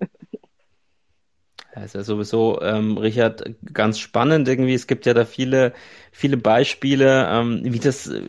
[1.76, 4.72] Ja, ist ja sowieso, ähm, Richard, ganz spannend irgendwie.
[4.72, 5.74] Es gibt ja da viele,
[6.12, 8.22] viele Beispiele, ähm, wie das äh,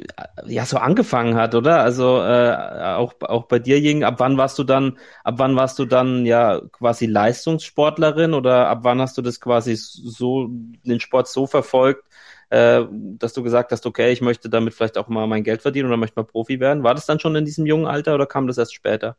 [0.46, 1.80] ja so angefangen hat, oder?
[1.80, 2.54] Also äh,
[2.96, 6.26] auch auch bei dir, Jing, ab wann warst du dann, ab wann warst du dann
[6.26, 12.04] ja quasi Leistungssportlerin oder ab wann hast du das quasi so den Sport so verfolgt,
[12.50, 15.88] äh, dass du gesagt hast, okay, ich möchte damit vielleicht auch mal mein Geld verdienen
[15.88, 16.84] oder möchte mal Profi werden?
[16.84, 19.16] War das dann schon in diesem jungen Alter oder kam das erst später?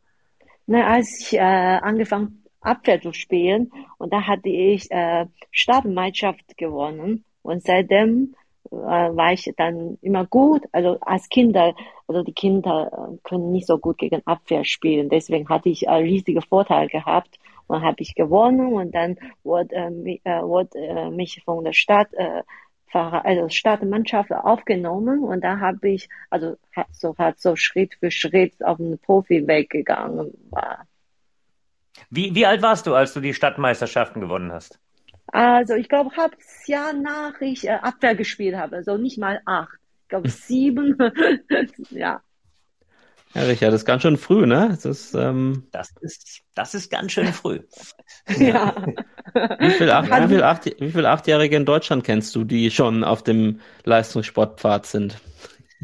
[0.67, 7.25] Na, als ich äh, angefangen Abwehr zu spielen und da hatte ich äh, Stadtmeisterschaft gewonnen
[7.41, 8.35] und seitdem
[8.71, 10.63] äh, war ich dann immer gut.
[10.71, 11.75] Also als Kinder,
[12.07, 16.05] also die Kinder äh, können nicht so gut gegen Abwehr spielen, deswegen hatte ich einen
[16.05, 21.41] riesigen Vorteil gehabt und habe ich gewonnen und dann wurde, äh, äh, wurde äh, mich
[21.43, 22.43] von der Stadt äh,
[22.93, 26.57] also Stadtmannschaft aufgenommen und da habe ich also
[26.91, 30.85] so hat so Schritt für Schritt auf den Profiweg gegangen war.
[32.09, 34.79] Wie, wie alt warst du, als du die Stadtmeisterschaften gewonnen hast?
[35.27, 39.77] Also ich glaube, halbes Jahr nach ich äh, Abwehr gespielt habe, also nicht mal acht,
[40.03, 40.97] ich glaube sieben.
[41.89, 42.21] ja.
[43.33, 44.67] Ja, Richard, das ist ganz schön früh, ne?
[44.71, 47.61] Das ist, ähm, Das ist, das ist ganz schön früh.
[48.37, 48.75] ja.
[49.59, 53.05] wie viel, acht, wie, viel acht, wie viel Achtjährige in Deutschland kennst du, die schon
[53.05, 55.17] auf dem Leistungssportpfad sind?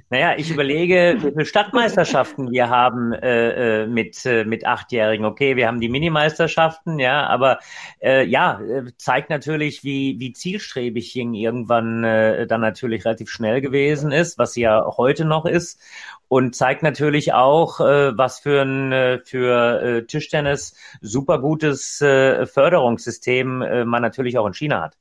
[0.09, 5.25] Naja, ich überlege, wie viele Stadtmeisterschaften wir haben äh, äh, mit, äh, mit Achtjährigen.
[5.25, 7.59] Okay, wir haben die Minimeisterschaften, ja, aber
[8.01, 13.59] äh, ja, äh, zeigt natürlich, wie, wie zielstrebig Ying irgendwann äh, dann natürlich relativ schnell
[13.59, 15.81] gewesen ist, was sie ja heute noch ist.
[16.29, 22.45] Und zeigt natürlich auch, äh, was für ein äh, für äh, Tischtennis super gutes äh,
[22.45, 24.97] Förderungssystem äh, man natürlich auch in China hat.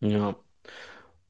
[0.00, 0.34] Ja.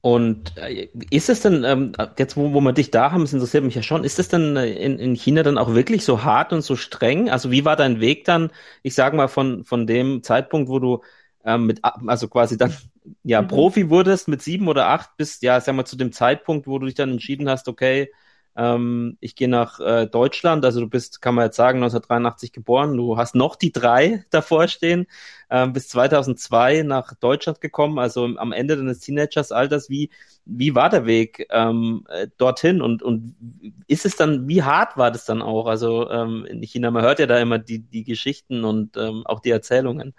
[0.07, 3.65] Und äh, ist es denn, ähm, jetzt wo, wo wir dich da haben, das interessiert
[3.65, 6.53] mich ja schon, ist es denn äh, in, in China dann auch wirklich so hart
[6.53, 7.29] und so streng?
[7.29, 8.53] Also wie war dein Weg dann,
[8.85, 11.03] ich sage mal, von, von dem Zeitpunkt, wo du
[11.45, 12.73] ähm, mit, also quasi dann
[13.25, 13.49] ja Mhm.
[13.49, 16.87] Profi wurdest mit sieben oder acht bis, ja, sag mal, zu dem Zeitpunkt, wo du
[16.87, 18.13] dich dann entschieden hast, okay,
[18.57, 22.97] ähm, ich gehe nach äh, Deutschland, also du bist, kann man jetzt sagen, 1983 geboren,
[22.97, 25.07] du hast noch die drei davor stehen,
[25.51, 29.91] ähm, bis 2002 nach Deutschland gekommen, also am Ende deines Teenagers-Alters.
[29.91, 30.11] Wie,
[30.45, 33.37] wie war der Weg ähm, äh, dorthin und, und
[33.87, 35.67] ist es dann, wie hart war das dann auch?
[35.67, 39.41] Also ähm, in China, man hört ja da immer die, die Geschichten und ähm, auch
[39.41, 40.15] die Erzählungen.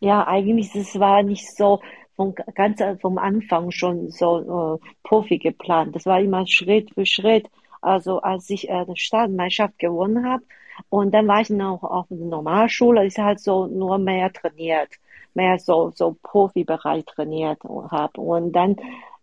[0.00, 1.80] Ja, eigentlich, das war nicht so
[2.16, 5.94] vom ganz vom Anfang schon so äh, Profi geplant.
[5.94, 7.48] Das war immer Schritt für Schritt.
[7.82, 10.42] Also als ich äh, die Staatsmeisterschaft gewonnen habe
[10.88, 14.90] und dann war ich noch auf der Normalschule, ist halt so nur mehr trainiert,
[15.34, 18.76] mehr so so Profibereich trainiert habe und dann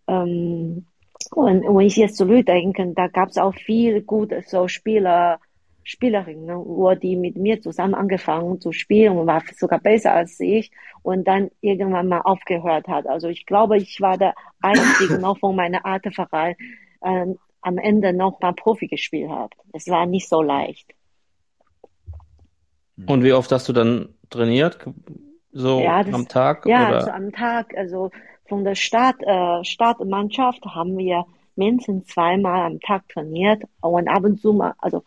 [0.07, 0.85] ähm,
[1.31, 5.39] und wenn ich jetzt zurückdenke, da gab es auch viele gute so Spieler,
[5.83, 10.71] Spielerinnen, wo die mit mir zusammen angefangen zu spielen und war sogar besser als ich
[11.01, 13.07] und dann irgendwann mal aufgehört hat.
[13.07, 16.55] Also ich glaube, ich war der Einzige noch von meiner Art Verein
[17.03, 19.55] ähm, am Ende noch mal Profi gespielt habe.
[19.73, 20.93] Es war nicht so leicht.
[23.05, 24.85] Und wie oft hast du dann trainiert?
[25.51, 26.65] So Ja, das- am Tag?
[26.65, 26.97] Ja, oder?
[26.99, 28.11] also am Tag, also
[28.47, 34.39] von der Start, äh, Startmannschaft haben wir mindestens zweimal am Tag trainiert und ab und
[34.39, 35.03] zu mal, also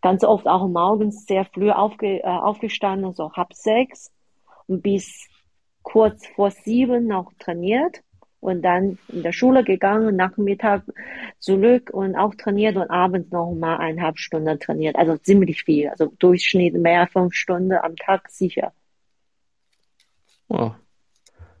[0.00, 4.10] ganz oft auch morgens sehr früh aufge, äh, aufgestanden, so halb sechs
[4.66, 5.28] und bis
[5.82, 8.02] kurz vor sieben noch trainiert
[8.40, 10.82] und dann in der Schule gegangen, Nachmittag
[11.38, 14.96] zurück und auch trainiert und abends noch mal eineinhalb Stunden trainiert.
[14.96, 18.72] Also ziemlich viel, also Durchschnitt mehr als fünf Stunden am Tag sicher.
[20.48, 20.72] Oh,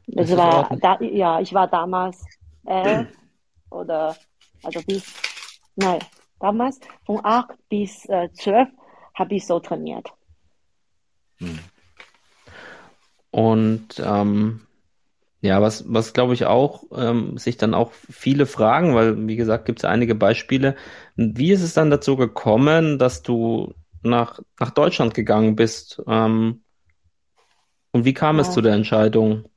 [0.06, 2.24] Das Das war da, ja, ich war damals
[2.64, 3.08] elf
[3.70, 4.16] oder
[4.62, 5.04] also bis,
[5.76, 6.00] nein,
[6.40, 8.68] damals von acht bis äh, zwölf
[9.14, 10.12] habe ich so trainiert.
[13.30, 14.60] Und ähm,
[15.40, 19.64] ja, was, was glaube ich auch ähm, sich dann auch viele fragen, weil wie gesagt,
[19.64, 20.76] gibt es einige Beispiele.
[21.16, 26.02] Wie ist es dann dazu gekommen, dass du nach, nach Deutschland gegangen bist?
[26.06, 26.62] Ähm,
[27.92, 28.54] und wie kam es Ja.
[28.54, 29.49] zu der Entscheidung?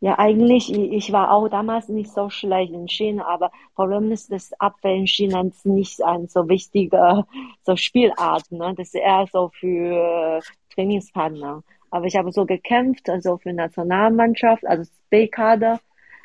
[0.00, 4.52] Ja, eigentlich, ich, war auch damals nicht so schlecht in China, aber Problem ist, das
[4.60, 7.26] Abwehr in China ist nicht ein so wichtiger
[7.64, 8.74] so Spielart, ne?
[8.76, 10.40] Das ist eher so für
[10.74, 11.62] Trainingspartner.
[11.90, 15.80] Aber ich habe so gekämpft, also für Nationalmannschaft, also B-Kader.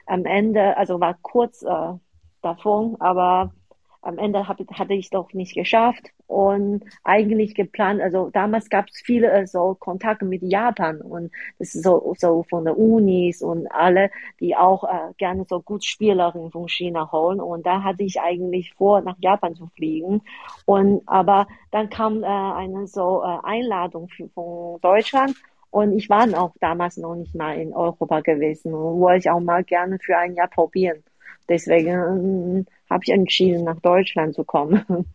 [0.08, 1.94] Am Ende, also war kurz äh,
[2.42, 3.54] davon, aber
[4.02, 6.12] am Ende hab, hatte ich doch nicht geschafft.
[6.28, 11.02] Und eigentlich geplant, also damals gab es viele äh, so Kontakte mit Japan.
[11.02, 15.62] Und das ist so, so von der Unis und alle, die auch äh, gerne so
[15.62, 17.42] gut Spielerinnen von China holen.
[17.42, 20.22] Und da hatte ich eigentlich vor, nach Japan zu fliegen.
[20.66, 25.36] Und aber dann kam äh, eine so äh, Einladung von Deutschland.
[25.72, 28.74] Und ich war auch damals noch nicht mal in Europa gewesen.
[28.74, 31.04] Und wollte ich auch mal gerne für ein Jahr probieren.
[31.50, 34.84] Deswegen ähm, habe ich entschieden, nach Deutschland zu kommen.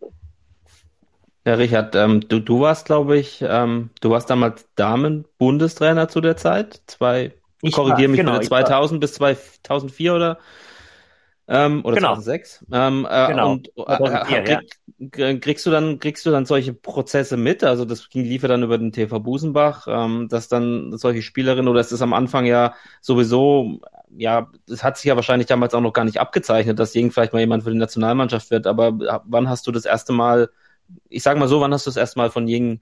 [1.47, 6.39] Ja, Richard, ähm, du, du warst, glaube ich, ähm, du warst damals Damen-Bundestrainer zu der
[6.39, 6.81] Zeit.
[6.87, 10.39] Zwei, Ich korrigiere war- mich genau, bitte, ich war- 2000 bis 2004 oder,
[11.47, 12.15] ähm, oder Genau.
[12.15, 12.65] 2006.
[12.73, 16.73] Ähm, äh, Genau, und äh, 2004, krieg, krieg- kriegst du dann, kriegst du dann solche
[16.73, 17.63] Prozesse mit?
[17.63, 21.69] Also das ging, lief ja dann über den TV Busenbach, ähm, dass dann solche Spielerinnen
[21.69, 23.81] oder ist das am Anfang ja sowieso,
[24.16, 27.33] ja, das hat sich ja wahrscheinlich damals auch noch gar nicht abgezeichnet, dass irgend vielleicht
[27.33, 28.66] mal jemand für die Nationalmannschaft wird.
[28.66, 30.50] Aber wann hast du das erste Mal,
[31.09, 32.81] ich sag mal so, wann hast du das erste Mal von Ying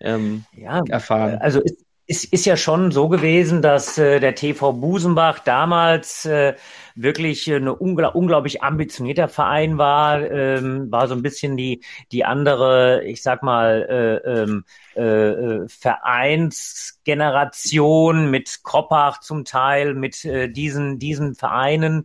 [0.00, 1.38] ähm, Ja, erfahren?
[1.40, 6.54] Also es, es ist ja schon so gewesen, dass äh, der TV Busenbach damals äh,
[7.02, 11.82] wirklich eine ungl unglaublich ambitionierter Verein war, ähm, war so ein bisschen die
[12.12, 14.64] die andere, ich sag mal, äh, ähm,
[14.96, 22.04] äh, äh, Vereinsgeneration mit Kroppach zum Teil, mit äh, diesen diesen Vereinen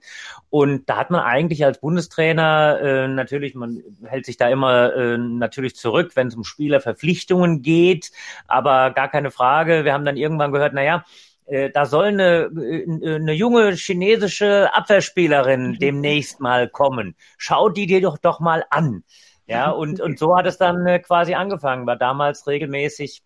[0.50, 5.18] und da hat man eigentlich als Bundestrainer äh, natürlich, man hält sich da immer äh,
[5.18, 8.12] natürlich zurück, wenn es um Spielerverpflichtungen geht,
[8.48, 9.84] aber gar keine Frage.
[9.84, 11.02] Wir haben dann irgendwann gehört, na ja, äh,
[11.46, 15.80] da soll eine, äh, eine junge chinesische Abwehrspielerin mhm.
[15.80, 17.16] demnächst mal kommen.
[17.38, 19.04] Schau die dir doch doch mal an.
[19.48, 21.86] Ja, und, und so hat es dann äh, quasi angefangen.
[21.86, 23.22] War damals regelmäßig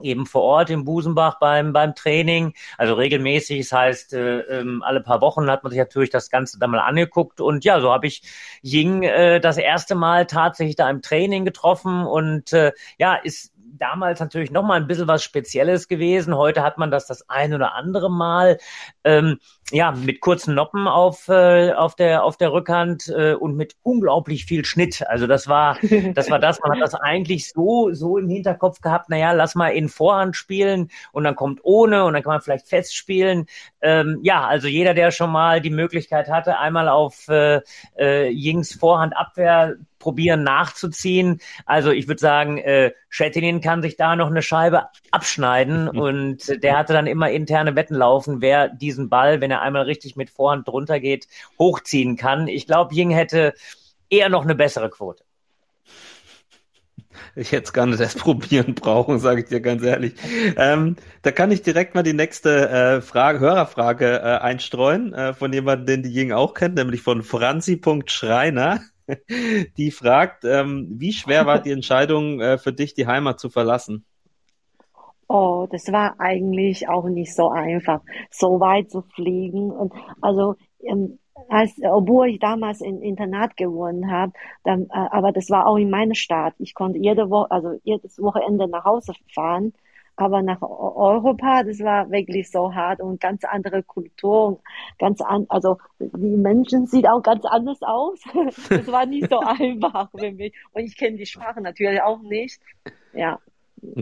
[0.00, 2.54] eben vor Ort im Busenbach beim, beim Training.
[2.76, 6.58] Also regelmäßig, das heißt, äh, ähm, alle paar Wochen hat man sich natürlich das Ganze
[6.58, 7.40] dann mal angeguckt.
[7.40, 8.22] Und ja, so habe ich
[8.62, 14.20] Ying äh, das erste Mal tatsächlich da im Training getroffen und äh, ja, ist damals
[14.20, 16.36] natürlich noch mal ein bisschen was Spezielles gewesen.
[16.36, 18.58] Heute hat man das das ein oder andere Mal.
[19.04, 19.38] Ähm,
[19.70, 24.46] ja, mit kurzen Noppen auf, äh, auf, der, auf der Rückhand äh, und mit unglaublich
[24.46, 25.06] viel Schnitt.
[25.06, 25.78] Also das war,
[26.14, 29.68] das war das, man hat das eigentlich so, so im Hinterkopf gehabt, naja, lass mal
[29.68, 33.46] in Vorhand spielen und dann kommt ohne und dann kann man vielleicht festspielen.
[33.82, 37.60] Ähm, ja, also jeder, der schon mal die Möglichkeit hatte, einmal auf äh,
[37.98, 41.40] äh, Jings Vorhandabwehr probieren nachzuziehen.
[41.66, 46.78] Also ich würde sagen, äh, Schettinin kann sich da noch eine Scheibe abschneiden und der
[46.78, 50.68] hatte dann immer interne Wetten laufen, wer diesen Ball, wenn er einmal richtig mit Vorhand
[50.68, 52.48] drunter geht, hochziehen kann.
[52.48, 53.54] Ich glaube, Ying hätte
[54.10, 55.24] eher noch eine bessere Quote.
[57.34, 60.14] Ich hätte es gar nicht erst probieren brauchen, sage ich dir ganz ehrlich.
[60.56, 65.52] Ähm, da kann ich direkt mal die nächste äh, Frage, Hörerfrage äh, einstreuen, äh, von
[65.52, 68.80] jemandem, den die Ying auch kennt, nämlich von Franzi.schreiner.
[69.76, 74.04] Die fragt, ähm, wie schwer war die Entscheidung äh, für dich, die Heimat zu verlassen?
[75.28, 79.70] Oh, das war eigentlich auch nicht so einfach, so weit zu fliegen.
[79.70, 79.92] Und
[80.22, 81.18] also, ähm,
[81.48, 84.32] als, obwohl ich damals im Internat gewohnt habe,
[84.64, 86.54] äh, aber das war auch in meiner Stadt.
[86.58, 89.72] Ich konnte jede Woche, also jedes Wochenende nach Hause fahren.
[90.18, 94.60] Aber nach Europa, das war wirklich so hart und ganz andere Kultur,
[94.98, 98.18] ganz an, also die Menschen sieht auch ganz anders aus.
[98.68, 100.52] Das war nicht so einfach für mich.
[100.72, 102.60] Und ich kenne die Sprache natürlich auch nicht.
[103.14, 103.38] Ja,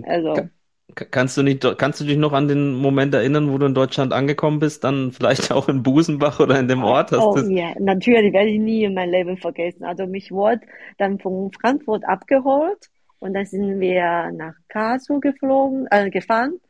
[0.05, 0.49] also.
[0.95, 4.15] Kannst du nicht, kannst du dich noch an den Moment erinnern, wo du in Deutschland
[4.15, 7.13] angekommen bist, dann vielleicht auch in Busenbach oder in dem Ort?
[7.13, 9.85] Hast oh ja, natürlich werde ich nie in meinem Leben vergessen.
[9.85, 10.63] Also mich wurde
[10.97, 16.61] dann von Frankfurt abgeholt und dann sind wir nach Karlsruhe geflogen, äh, gefahren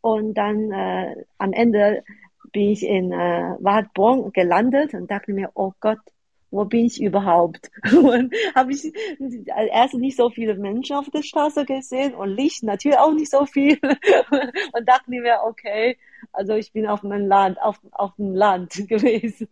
[0.00, 2.04] und dann äh, am Ende
[2.52, 6.00] bin ich in äh, Wartborn gelandet und dachte mir, oh Gott,
[6.52, 7.70] wo bin ich überhaupt?
[7.92, 8.92] Und habe ich
[9.72, 13.46] erstes nicht so viele Menschen auf der Straße gesehen und Licht natürlich auch nicht so
[13.46, 13.78] viel.
[14.72, 15.96] Und dachte mir, okay,
[16.30, 19.48] also ich bin auf meinem Land, auf, auf dem Land gewesen.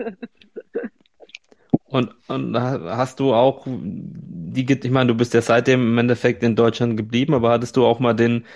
[1.91, 6.55] Und, und hast du auch die, ich meine, du bist ja seitdem im Endeffekt in
[6.55, 8.47] Deutschland geblieben, aber hattest du auch mal den,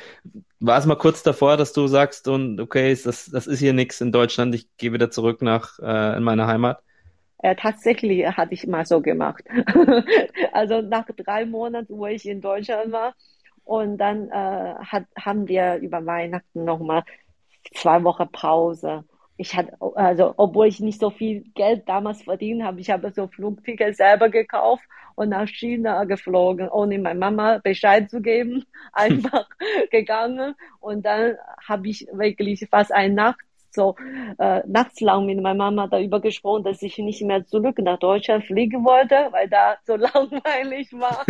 [0.60, 4.00] war es mal kurz davor, dass du sagst, und okay, das, das ist hier nichts
[4.00, 6.80] in Deutschland, ich gehe wieder zurück nach äh, in meine Heimat?
[7.38, 9.42] Äh, tatsächlich hatte ich mal so gemacht.
[10.52, 13.14] also nach drei Monaten, wo ich in Deutschland war,
[13.64, 17.02] und dann äh, hat, haben wir über Weihnachten nochmal
[17.74, 19.04] zwei Wochen Pause.
[19.36, 23.26] Ich hatte, also obwohl ich nicht so viel Geld damals verdient habe, ich habe so
[23.26, 24.84] Flugticket selber gekauft
[25.16, 29.48] und nach China geflogen, ohne meiner Mama Bescheid zu geben, einfach
[29.90, 30.54] gegangen.
[30.80, 33.40] Und dann habe ich wirklich fast eine Nacht
[33.74, 33.96] so
[34.38, 38.44] äh, nachts lang mit meiner Mama darüber gesprochen, dass ich nicht mehr zurück nach Deutschland
[38.44, 41.24] fliegen wollte, weil da so langweilig war.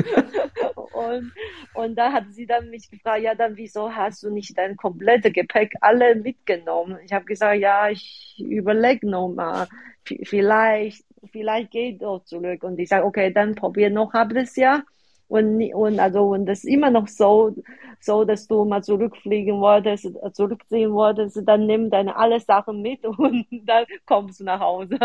[0.95, 1.33] und,
[1.75, 5.33] und da hat sie dann mich gefragt, ja, dann wieso hast du nicht dein komplettes
[5.33, 6.99] Gepäck alle mitgenommen?
[7.05, 9.67] Ich habe gesagt, ja, ich überlege nochmal,
[10.05, 12.63] vielleicht, vielleicht geht doch zurück.
[12.63, 14.85] Und ich sage, okay, dann probier noch halbes Jahr.
[15.29, 17.55] Und, und also und das ist immer noch so,
[18.01, 23.47] so, dass du mal zurückfliegen wolltest, zurückziehen wolltest, dann nimm deine alle Sachen mit und
[23.51, 24.99] dann kommst du nach Hause.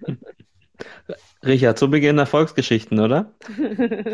[1.46, 3.32] Richard, zu Beginn Erfolgsgeschichten, oder?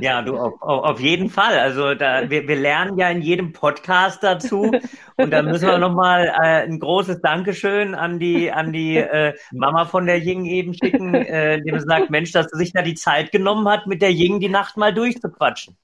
[0.01, 1.59] Ja, du auf, auf jeden Fall.
[1.59, 4.71] Also da, wir, wir lernen ja in jedem Podcast dazu
[5.17, 9.87] und da müssen wir nochmal äh, ein großes Dankeschön an die an die äh, Mama
[9.87, 13.33] von der Ying eben schicken, äh, die sagt, Mensch, dass sie sich da die Zeit
[13.33, 15.77] genommen hat, mit der Ying die Nacht mal durchzuquatschen.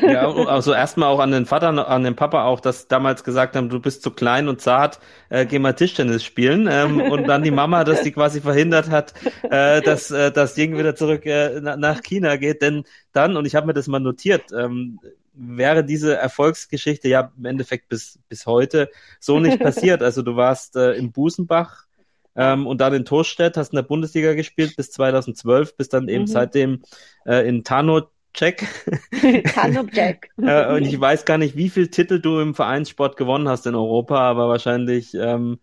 [0.00, 3.68] Ja, also erstmal auch an den Vater, an den Papa auch, dass damals gesagt haben,
[3.68, 7.50] du bist zu klein und zart, äh, geh mal Tischtennis spielen ähm, und dann die
[7.50, 9.12] Mama, dass die quasi verhindert hat,
[9.50, 13.54] äh, dass äh, das Ying wieder zurück äh, nach China geht, denn dann, und ich
[13.54, 14.98] habe mir das mal notiert, ähm,
[15.36, 20.02] wäre diese Erfolgsgeschichte ja im Endeffekt bis, bis heute so nicht passiert.
[20.02, 21.84] Also du warst äh, im Busenbach
[22.34, 26.22] ähm, und dann in Torstedt, hast in der Bundesliga gespielt bis 2012, bis dann eben
[26.22, 26.26] Mhm.
[26.28, 26.82] seitdem
[27.26, 28.66] äh, in Tarnobek.
[29.54, 30.30] Tanobjack.
[30.42, 33.74] äh, und ich weiß gar nicht, wie viel Titel du im Vereinssport gewonnen hast in
[33.74, 35.58] Europa, aber wahrscheinlich ähm,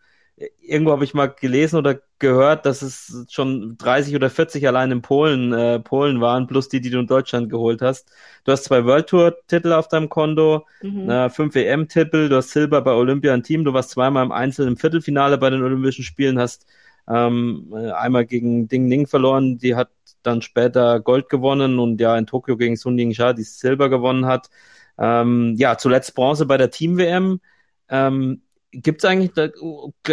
[0.62, 5.02] irgendwo habe ich mal gelesen oder gehört, dass es schon 30 oder 40 allein in
[5.02, 8.12] Polen, äh, Polen waren, plus die, die du in Deutschland geholt hast.
[8.43, 11.10] Du hast zwei World Tour Titel auf deinem Konto, Mhm.
[11.10, 14.32] äh, fünf WM Titel, du hast Silber bei Olympia im Team, du warst zweimal im
[14.32, 16.65] Einzel im Viertelfinale bei den Olympischen Spielen, hast
[17.08, 19.89] ähm, äh, einmal gegen Ding Ning verloren, die hat
[20.24, 24.50] dann später Gold gewonnen und ja in Tokio gegen Sun Ying-sha, die Silber gewonnen hat.
[24.98, 27.41] Ähm, ja, zuletzt Bronze bei der Team-WM.
[27.89, 28.41] Ähm,
[28.74, 29.50] Gibt es eigentlich, da,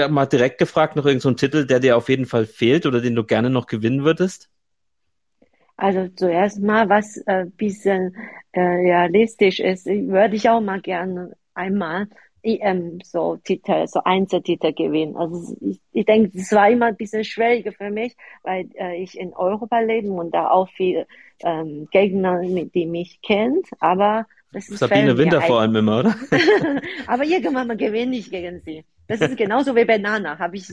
[0.09, 3.14] mal direkt gefragt, noch irgendeinen so Titel, der dir auf jeden Fall fehlt oder den
[3.14, 4.51] du gerne noch gewinnen würdest?
[5.77, 8.14] Also zuerst mal, was äh, bisschen
[8.53, 12.07] äh, realistisch ist, würde ich auch mal gerne einmal
[12.42, 15.16] EM so Titel, so Einzeltitel gewinnen.
[15.16, 19.18] Also ich, ich denke, es war immer ein bisschen schwieriger für mich, weil äh, ich
[19.18, 21.07] in Europa lebe und da auch viele
[21.42, 23.66] ähm, Gegner, die mich kennt.
[23.79, 26.16] Aber Sabine Winter vor allem immer, oder?
[27.06, 28.84] Aber irgendwann mal gewinne ich gegen sie.
[29.06, 30.38] Das ist genauso wie Banana.
[30.38, 30.68] Habe ich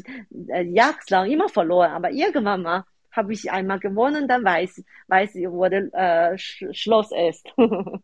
[0.50, 5.50] äh, jahrelang immer verloren, aber irgendwann mal habe ich einmal gewonnen, dann weiß, weiß ich,
[5.50, 7.48] wo der äh, Sch Schloss ist.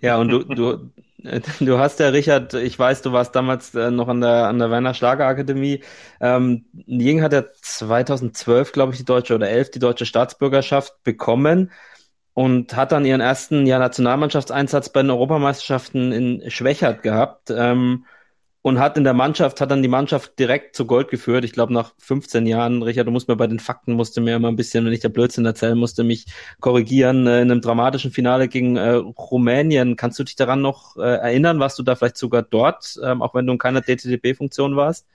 [0.00, 0.90] Ja, und du, du,
[1.24, 4.58] äh, du hast ja, Richard, ich weiß, du warst damals äh, noch an der, an
[4.58, 5.82] der Werner Schlagerakademie.
[6.20, 11.70] Ähm, Ying hat ja 2012, glaube ich, die deutsche oder 11 die deutsche Staatsbürgerschaft bekommen
[12.34, 17.50] und hat dann ihren ersten ja, Nationalmannschaftseinsatz bei den Europameisterschaften in Schwächert gehabt.
[17.50, 18.04] Ähm,
[18.62, 21.44] und hat in der Mannschaft, hat dann die Mannschaft direkt zu Gold geführt.
[21.44, 24.48] Ich glaube, nach 15 Jahren, Richard, du musst mir bei den Fakten, musste mir immer
[24.48, 26.26] ein bisschen, wenn ich der Blödsinn erzählen musste, mich
[26.60, 27.26] korrigieren.
[27.26, 29.96] Äh, in einem dramatischen Finale gegen äh, Rumänien.
[29.96, 31.58] Kannst du dich daran noch äh, erinnern?
[31.58, 35.06] Warst du da vielleicht sogar dort, ähm, auch wenn du in keiner DTDB-Funktion warst?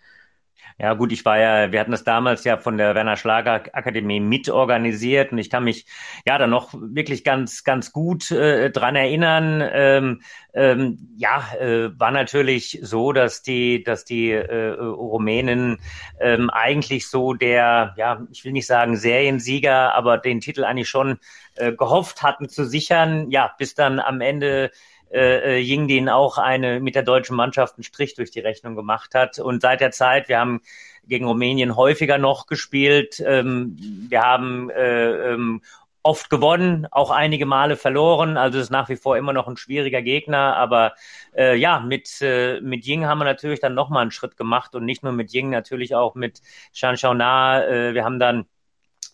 [0.79, 4.19] Ja, gut, ich war ja, wir hatten das damals ja von der Werner Schlager Akademie
[4.19, 5.87] mitorganisiert und ich kann mich
[6.23, 9.67] ja dann noch wirklich ganz, ganz gut äh, dran erinnern.
[9.73, 10.21] Ähm,
[10.53, 15.79] ähm, ja, äh, war natürlich so, dass die, dass die äh, Rumänen
[16.19, 21.17] ähm, eigentlich so der, ja, ich will nicht sagen Seriensieger, aber den Titel eigentlich schon
[21.55, 23.31] äh, gehofft hatten zu sichern.
[23.31, 24.69] Ja, bis dann am Ende
[25.11, 29.15] äh, Ying den auch eine mit der deutschen Mannschaft einen Strich durch die Rechnung gemacht
[29.15, 29.39] hat.
[29.39, 30.61] Und seit der Zeit, wir haben
[31.07, 33.21] gegen Rumänien häufiger noch gespielt.
[33.25, 33.77] Ähm,
[34.09, 35.61] wir haben äh, ähm,
[36.03, 38.37] oft gewonnen, auch einige Male verloren.
[38.37, 40.55] Also es ist nach wie vor immer noch ein schwieriger Gegner.
[40.55, 40.93] Aber
[41.35, 44.85] äh, ja, mit, äh, mit Ying haben wir natürlich dann nochmal einen Schritt gemacht und
[44.85, 46.41] nicht nur mit Ying, natürlich auch mit
[46.73, 47.65] Shan Shaona.
[47.65, 48.45] Äh, wir haben dann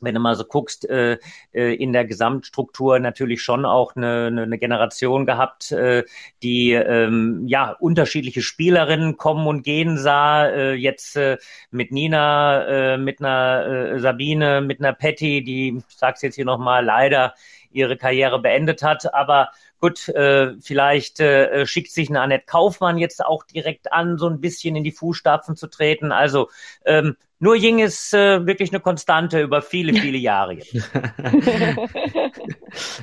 [0.04, 1.18] wenn du mal so guckst, äh,
[1.54, 6.04] äh, in der Gesamtstruktur natürlich schon auch eine, eine, Generation gehabt, äh,
[6.42, 10.48] die ähm, ja unterschiedliche Spielerinnen kommen und gehen sah.
[10.48, 11.38] Äh, jetzt äh,
[11.72, 16.46] mit Nina, äh, mit einer äh, Sabine, mit einer Patty, die, ich sag's jetzt hier
[16.46, 17.34] nochmal, leider
[17.72, 19.50] ihre Karriere beendet hat, aber
[19.84, 24.40] Gut, äh, vielleicht äh, schickt sich eine Annette Kaufmann jetzt auch direkt an, so ein
[24.40, 26.14] bisschen in die Fußstapfen zu treten.
[26.14, 26.50] Also
[26.86, 30.74] ähm, nur Ying ist äh, wirklich eine Konstante über viele, viele Jahre jetzt.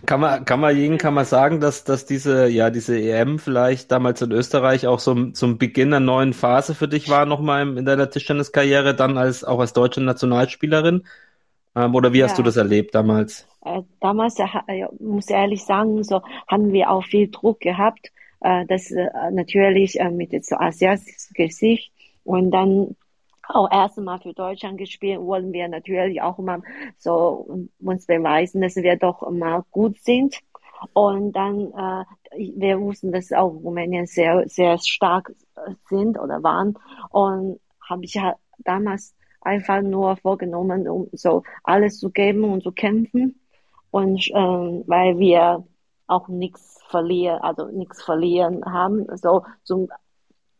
[0.06, 3.92] kann man, kann man Ying, kann man sagen, dass, dass diese, ja, diese EM vielleicht
[3.92, 7.84] damals in Österreich auch so zum Beginn einer neuen Phase für dich war, nochmal in
[7.84, 11.02] deiner Tischtenniskarriere, dann als auch als deutsche Nationalspielerin?
[11.76, 12.36] Ähm, oder wie hast Ja.
[12.38, 13.46] du das erlebt damals?
[13.62, 14.46] Äh, damals, äh,
[14.98, 18.10] muss ich ehrlich sagen, so haben wir auch viel Druck gehabt.
[18.40, 18.90] Äh, das
[19.32, 21.92] natürlich mit so asiatisches Gesicht
[22.24, 22.96] und dann
[23.54, 26.62] auch erstmal für Deutschland gespielt, wollen wir natürlich auch mal
[26.98, 30.38] so uns beweisen, dass wir doch mal gut sind.
[30.94, 32.04] Und dann, äh,
[32.56, 36.78] wir wussten, dass auch Rumänien sehr, sehr stark äh, sind oder waren.
[37.10, 42.72] Und habe ich ja damals einfach nur vorgenommen, um so alles zu geben und zu
[42.72, 43.40] kämpfen.
[43.90, 45.64] Und ähm, weil wir
[46.06, 49.88] auch nichts verlieren, also nichts verlieren haben, so zum,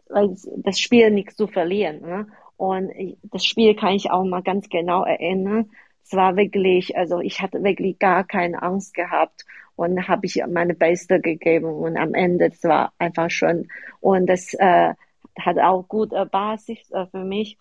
[0.09, 2.01] weil das Spiel nichts zu verlieren.
[2.01, 2.27] Ne?
[2.61, 2.93] Und
[3.23, 5.71] das Spiel kann ich auch mal ganz genau erinnern.
[6.05, 9.47] Es war wirklich, also ich hatte wirklich gar keine Angst gehabt
[9.77, 13.69] und habe ich meine Beste gegeben und am Ende es war einfach schön
[14.01, 14.93] und das äh,
[15.39, 17.57] hat auch gute Basis äh, für mich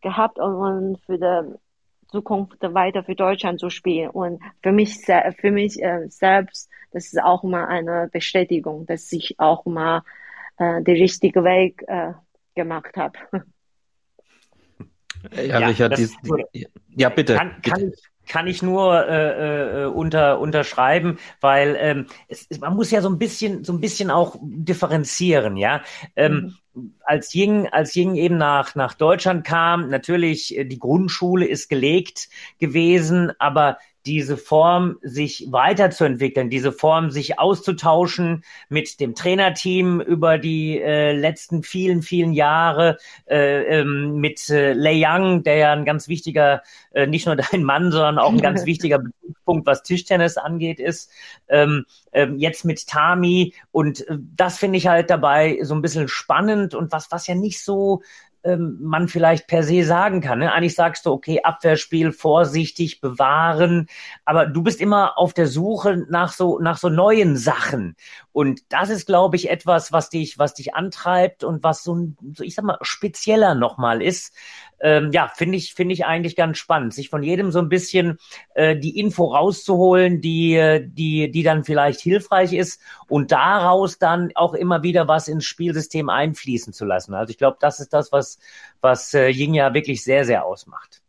[0.00, 1.54] gehabt und für die
[2.08, 7.22] Zukunft weiter für Deutschland zu spielen und für mich für mich äh, selbst das ist
[7.22, 10.02] auch mal eine Bestätigung, dass ich auch mal
[10.58, 12.14] äh, den richtigen Weg äh,
[12.56, 13.16] gemacht habe.
[15.34, 16.14] Ja, Ja, Richard, dies,
[16.54, 17.36] die, ja, bitte.
[17.36, 17.70] Kann, bitte.
[17.70, 23.00] kann, ich, kann ich nur äh, äh, unter, unterschreiben, weil ähm, es, man muss ja
[23.02, 25.82] so ein bisschen, so ein bisschen auch differenzieren, ja.
[26.16, 26.94] Ähm, mhm.
[27.02, 32.28] Als Ying, als Ying eben nach, nach Deutschland kam, natürlich, äh, die Grundschule ist gelegt
[32.58, 40.80] gewesen, aber diese Form sich weiterzuentwickeln, diese Form sich auszutauschen mit dem Trainerteam über die
[40.80, 46.08] äh, letzten vielen, vielen Jahre, äh, ähm, mit äh, Lei Yang, der ja ein ganz
[46.08, 49.02] wichtiger, äh, nicht nur dein Mann, sondern auch ein ganz wichtiger
[49.44, 51.10] Punkt, was Tischtennis angeht, ist.
[51.48, 56.08] Ähm, ähm, jetzt mit Tami und äh, das finde ich halt dabei so ein bisschen
[56.08, 58.02] spannend und was, was ja nicht so
[58.44, 60.38] ähm, man vielleicht per se sagen kann.
[60.38, 60.52] Ne?
[60.52, 63.86] Eigentlich sagst du, okay, Abwehrspiel, vorsichtig, bewahren,
[64.24, 67.96] aber du bist immer auf der Suche nach so, nach so neuen Sachen.
[68.32, 72.16] Und das ist, glaube ich, etwas, was dich, was dich antreibt und was so, ein,
[72.40, 74.34] ich sag mal, spezieller nochmal ist.
[74.80, 78.18] Ähm, ja, finde ich, finde ich eigentlich ganz spannend, sich von jedem so ein bisschen
[78.54, 84.54] äh, die Info rauszuholen, die, die, die dann vielleicht hilfreich ist und daraus dann auch
[84.54, 87.14] immer wieder was ins Spielsystem einfließen zu lassen.
[87.14, 88.38] Also ich glaube, das ist das, was,
[88.80, 91.02] was äh, Ying ja wirklich sehr, sehr ausmacht.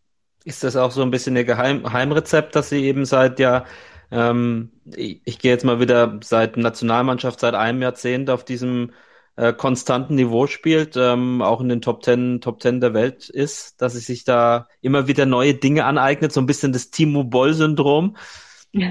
[0.43, 3.65] Ist das auch so ein bisschen ihr Geheim Heimrezept, dass sie eben seit ja
[4.11, 8.91] ähm, ich, ich gehe jetzt mal wieder seit Nationalmannschaft seit einem Jahrzehnt auf diesem
[9.35, 13.81] äh, konstanten Niveau spielt, ähm, auch in den Top Ten, Top Ten der Welt ist,
[13.81, 18.17] dass sie sich da immer wieder neue Dinge aneignet, so ein bisschen das Timo Boll-Syndrom.
[18.73, 18.89] äh,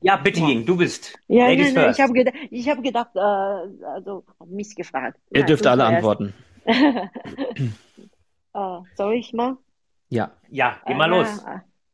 [0.00, 1.18] ja, bitte, Ying, du bist.
[1.26, 5.18] Ja, Ladies nein, nein, ich habe gedacht, ich hab gedacht äh, also mich gefragt.
[5.30, 6.34] Ihr dürft alle antworten.
[8.54, 9.56] uh, soll ich mal?
[10.08, 10.30] Ja.
[10.50, 11.44] Ja, geh mal uh, los.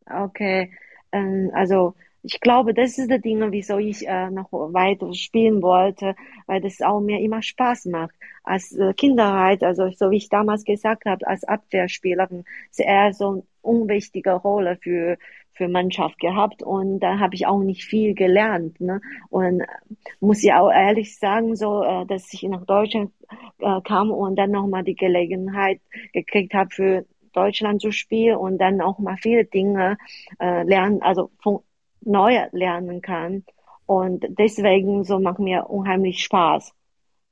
[0.06, 0.72] Okay.
[1.12, 1.94] Ähm, also
[2.24, 6.16] ich glaube, das ist der Ding, wieso ich äh, noch weiter spielen wollte,
[6.46, 8.14] weil das auch mir immer Spaß macht.
[8.42, 13.28] Als äh, Kinderheit, also so wie ich damals gesagt habe, als Abwehrspielerin, ist eher so
[13.28, 15.18] eine unwichtige Rolle für
[15.56, 18.80] für Mannschaft gehabt und da habe ich auch nicht viel gelernt.
[18.80, 19.00] Ne?
[19.30, 19.66] Und äh,
[20.18, 23.12] muss ich auch ehrlich sagen, so, äh, dass ich nach Deutschland
[23.60, 25.80] äh, kam und dann nochmal die Gelegenheit
[26.12, 29.96] gekriegt habe, für Deutschland zu spielen und dann auch mal viele Dinge
[30.40, 31.60] äh, lernen, also von
[32.06, 33.44] neu lernen kann.
[33.86, 36.72] Und deswegen so macht mir unheimlich Spaß.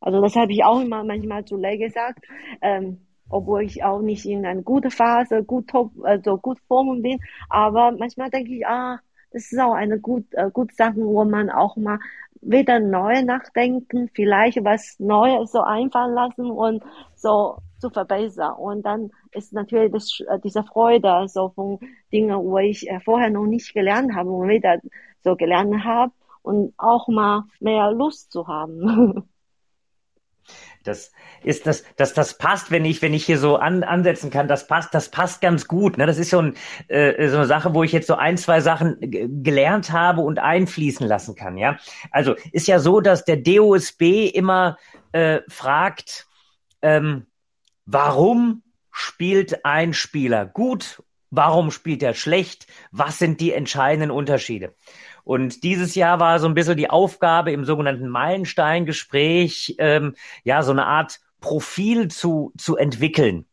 [0.01, 2.25] Also das habe ich auch immer manchmal zu Lei gesagt,
[2.61, 7.19] ähm, obwohl ich auch nicht in einer guten Phase, gut top, also gut Form bin.
[7.49, 8.99] Aber manchmal denke ich, ah,
[9.31, 11.99] das ist auch eine gut, äh, gute Sache, wo man auch mal
[12.43, 16.83] wieder neu nachdenken, vielleicht was Neues so einfallen lassen und
[17.15, 18.55] so zu verbessern.
[18.55, 21.79] Und dann ist natürlich das, äh, diese Freude so von
[22.13, 24.81] Dingen, wo ich äh, vorher noch nicht gelernt habe und wieder
[25.23, 26.13] so gelernt habe
[26.43, 29.25] und auch mal mehr Lust zu haben.
[30.85, 31.13] Das
[31.45, 34.67] ist das, das, das passt, wenn ich, wenn ich hier so an, ansetzen kann, das
[34.67, 35.97] passt, das passt ganz gut.
[35.97, 36.07] Ne?
[36.07, 36.57] Das ist so, ein,
[36.89, 38.97] äh, so eine Sache, wo ich jetzt so ein, zwei Sachen
[39.45, 41.57] gelernt habe und einfließen lassen kann.
[41.57, 41.79] Ja,
[42.11, 44.77] also ist ja so, dass der DOSB immer
[45.13, 46.27] äh, fragt,
[46.83, 47.27] ähm,
[47.87, 48.63] warum
[48.93, 51.03] spielt ein Spieler gut?
[51.31, 52.67] Warum spielt er schlecht?
[52.91, 54.75] Was sind die entscheidenden Unterschiede?
[55.25, 60.15] Und dieses Jahr war so ein bisschen die Aufgabe im sogenannten Meilenstein-Gespräch, ähm,
[60.45, 63.47] ja, so eine Art Profil zu, zu entwickeln.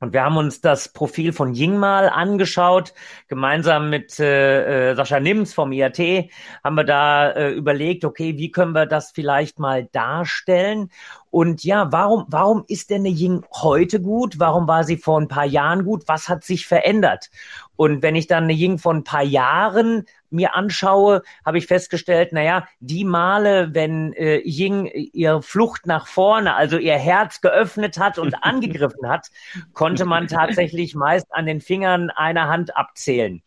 [0.00, 2.94] Und wir haben uns das Profil von Ying mal angeschaut,
[3.28, 6.30] gemeinsam mit äh, äh Sascha Nims vom IAT
[6.64, 10.90] haben wir da äh, überlegt, okay, wie können wir das vielleicht mal darstellen?
[11.30, 14.38] Und ja, warum, warum ist denn eine Ying heute gut?
[14.38, 16.02] Warum war sie vor ein paar Jahren gut?
[16.06, 17.30] Was hat sich verändert?
[17.76, 22.32] Und wenn ich dann eine Ying von ein paar Jahren mir anschaue, habe ich festgestellt,
[22.32, 28.18] naja, die Male, wenn äh, Ying ihre Flucht nach vorne, also ihr Herz geöffnet hat
[28.18, 29.28] und angegriffen hat,
[29.72, 33.42] konnte man tatsächlich meist an den Fingern einer Hand abzählen.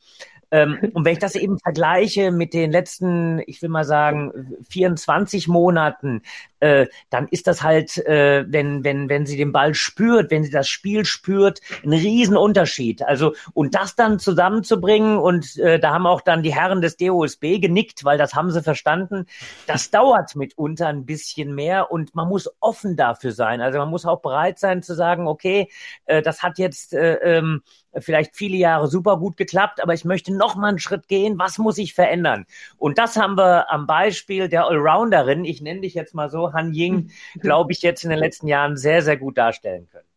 [0.54, 5.48] Ähm, und wenn ich das eben vergleiche mit den letzten, ich will mal sagen, 24
[5.48, 6.22] Monaten,
[6.64, 10.49] äh, dann ist das halt, äh, wenn, wenn, wenn sie den Ball spürt, wenn sie
[10.49, 13.03] das Spiel spürt, ein Riesenunterschied.
[13.03, 17.59] Also, und das dann zusammenzubringen, und äh, da haben auch dann die Herren des DOSB
[17.59, 19.26] genickt, weil das haben sie verstanden,
[19.68, 23.59] das dauert mitunter ein bisschen mehr und man muss offen dafür sein.
[23.59, 25.70] Also man muss auch bereit sein zu sagen, okay,
[26.05, 27.61] äh, das hat jetzt äh, ähm,
[27.99, 31.38] vielleicht viele Jahre super gut geklappt, aber ich möchte noch mal einen Schritt gehen.
[31.38, 32.45] Was muss ich verändern?
[32.78, 36.74] Und das haben wir am Beispiel der Allrounderin, ich nenne dich jetzt mal so, Han
[36.74, 40.08] Ying, glaube ich, jetzt in den letzten Jahren sehr, sehr gut darstellen können.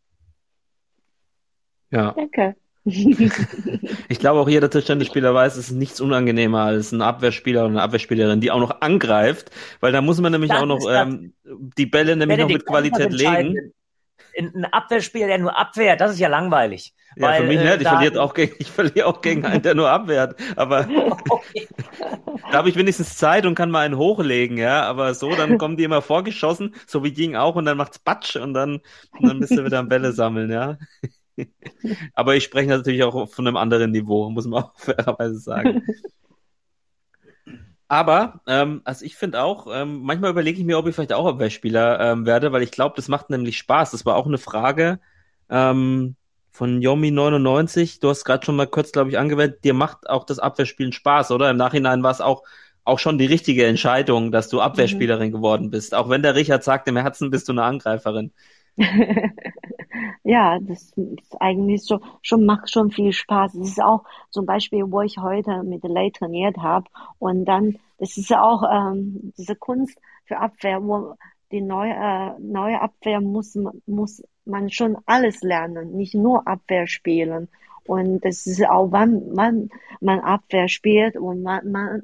[1.90, 2.12] Ja.
[2.12, 2.56] Danke.
[2.86, 7.82] ich glaube, auch jeder Tischtennisspieler weiß, es ist nichts unangenehmer als ein Abwehrspieler oder eine
[7.82, 11.86] Abwehrspielerin, die auch noch angreift, weil da muss man nämlich das auch noch ähm, die
[11.86, 13.72] Bälle nämlich noch mit Qualität legen.
[14.38, 16.94] Ein Abwehrspieler, der nur abwehrt, das ist ja langweilig.
[17.16, 17.82] Ja, weil, für mich äh, nicht.
[17.82, 20.36] Ich verliere auch gegen, ich verliere auch gegen einen, der nur abwehrt.
[20.56, 20.86] Aber
[21.28, 21.66] Okay.
[22.50, 24.82] da habe ich wenigstens Zeit und kann mal einen hochlegen, ja.
[24.82, 28.36] Aber so, dann kommen die immer vorgeschossen, so wie Ding auch, und dann macht's Batsch
[28.36, 28.80] und dann,
[29.18, 30.78] und dann bist du wieder am Bälle sammeln, ja.
[32.14, 35.82] Aber ich spreche natürlich auch von einem anderen Niveau, muss man auch fairerweise sagen.
[37.88, 41.26] Aber, ähm, also ich finde auch, ähm, manchmal überlege ich mir, ob ich vielleicht auch
[41.26, 43.92] Abwehrspieler ähm, werde, weil ich glaube, das macht nämlich Spaß.
[43.92, 44.98] Das war auch eine Frage
[45.48, 46.16] ähm,
[46.50, 48.00] von Yomi99.
[48.00, 49.62] Du hast gerade schon mal kurz, glaube ich, angewendet.
[49.64, 51.48] Dir macht auch das Abwehrspielen Spaß, oder?
[51.50, 52.42] Im Nachhinein war es auch
[52.86, 55.94] auch schon die richtige Entscheidung, dass du Abwehrspielerin geworden bist.
[55.94, 58.32] Auch wenn der Richard sagt, im Herzen bist du eine Angreiferin.
[60.24, 63.54] Ja, das ist eigentlich so, schon macht schon viel Spaß.
[63.54, 66.86] Es ist auch zum Beispiel, wo ich heute mit Lei trainiert habe
[67.18, 71.14] und dann, das ist auch ähm, diese Kunst für Abwehr, wo
[71.52, 73.56] die neue, äh, neue Abwehr muss,
[73.86, 77.48] muss man schon alles lernen, nicht nur Abwehr spielen.
[77.84, 79.70] Und das ist auch, wann, wann
[80.00, 82.02] man Abwehr spielt und wann man,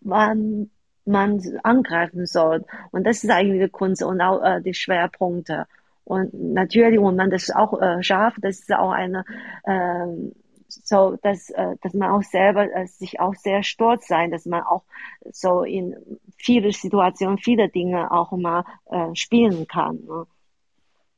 [0.00, 0.70] wann
[1.04, 2.64] man angreifen soll.
[2.92, 5.66] Und das ist eigentlich die Kunst und auch äh, die Schwerpunkte.
[6.08, 9.24] Und natürlich, wenn man das auch äh, schafft, das ist auch eine,
[9.66, 10.32] ähm,
[10.68, 14.62] so, dass, äh, dass man auch selber äh, sich auch sehr stolz sein, dass man
[14.62, 14.84] auch
[15.32, 15.96] so in
[16.38, 19.96] viele Situationen, viele Dinge auch mal äh, spielen kann.
[20.06, 20.26] Ne?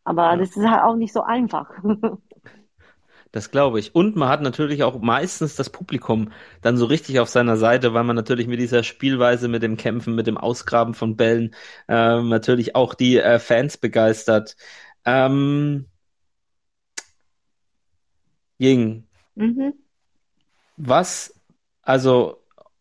[0.05, 0.37] Aber Ja.
[0.37, 1.71] das ist halt auch nicht so einfach.
[3.33, 3.95] Das glaube ich.
[3.95, 8.03] Und man hat natürlich auch meistens das Publikum dann so richtig auf seiner Seite, weil
[8.05, 11.55] man natürlich mit dieser Spielweise, mit dem Kämpfen, mit dem Ausgraben von Bällen
[11.89, 14.57] ähm, natürlich auch die äh, Fans begeistert.
[15.05, 15.87] Ähm,
[18.61, 19.07] Ying,
[19.37, 19.73] mhm.
[20.77, 21.35] was,
[21.83, 22.40] also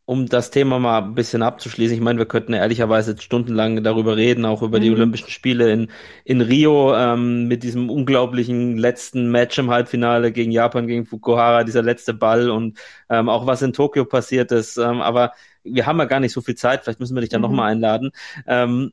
[0.09, 4.17] um das Thema mal ein bisschen abzuschließen, ich meine, wir könnten ehrlicherweise jetzt stundenlang darüber
[4.17, 4.95] reden, auch über die Mhm.
[4.95, 5.91] Olympischen Spiele in,
[6.23, 11.83] in Rio, ähm, mit diesem unglaublichen letzten Match im Halbfinale gegen Japan, gegen Fukuhara, dieser
[11.83, 12.79] letzte Ball und
[13.09, 14.77] ähm, auch was in Tokio passiert ist.
[14.77, 15.33] Ähm, aber
[15.63, 17.47] wir haben ja gar nicht so viel Zeit, vielleicht müssen wir dich dann Mhm.
[17.47, 18.09] nochmal einladen.
[18.47, 18.91] Ähm,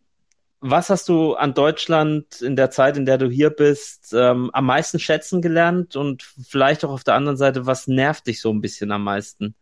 [0.60, 4.66] was hast du an Deutschland in der Zeit, in der du hier bist, ähm, am
[4.66, 5.96] meisten schätzen gelernt?
[5.96, 9.54] Und vielleicht auch auf der anderen Seite, was nervt dich so ein bisschen am meisten?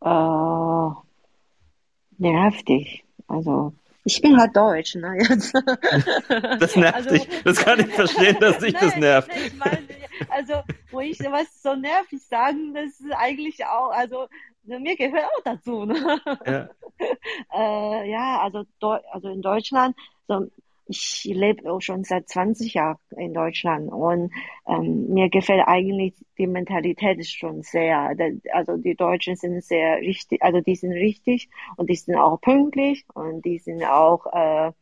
[0.00, 0.90] Äh,
[2.18, 3.04] nervt dich.
[3.26, 3.72] Also,
[4.04, 5.16] ich bin halt Deutsch, ne?
[5.18, 5.52] Jetzt.
[6.60, 7.28] Das nervt Also, dich.
[7.44, 9.28] Das kann ich verstehen, dass dich das nervt.
[9.28, 9.78] nein, ich meine,
[10.30, 10.54] also,
[10.90, 14.28] wo ich was so nervig sagen, das ist eigentlich auch, also,
[14.64, 16.20] mir gehört auch dazu, ne?
[16.46, 16.68] Ja.
[17.54, 19.94] Äh, ja, also, Deu also in Deutschland,
[20.26, 20.48] so,
[20.88, 24.32] ich lebe auch schon seit 20 Jahren in Deutschland und
[24.66, 28.16] ähm, mir gefällt eigentlich die Mentalität schon sehr,
[28.52, 33.04] also die Deutschen sind sehr richtig, also die sind richtig und die sind auch pünktlich
[33.14, 34.72] und die sind auch äh,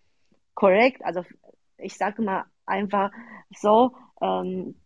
[0.54, 1.04] korrekt.
[1.04, 1.22] Also
[1.78, 3.10] ich sage mal einfach
[3.50, 4.76] so ähm,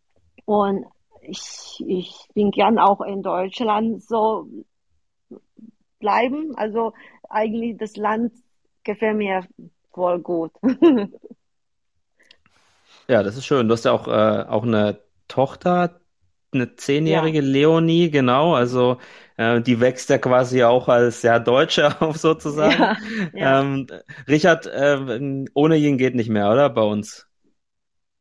[0.47, 0.87] und
[1.23, 4.49] ich, ich bin gern auch in Deutschland so
[5.99, 6.55] bleiben.
[6.57, 6.93] Also
[7.29, 8.33] eigentlich das Land
[8.85, 9.47] gefällt mir
[9.93, 10.53] voll gut.
[13.09, 13.67] Ja, das ist schön.
[13.67, 16.01] Du hast ja auch, äh, auch eine Tochter,
[16.53, 18.55] eine zehnjährige Leonie, genau.
[18.55, 18.99] Also
[19.37, 22.81] äh, die wächst ja quasi auch als ja, Deutsche auf sozusagen.
[22.81, 22.97] Ja,
[23.35, 23.61] ja.
[23.61, 23.89] Ähm,
[24.29, 26.71] Richard, äh, ohne Ying geht nicht mehr, oder?
[26.71, 27.27] Bei uns.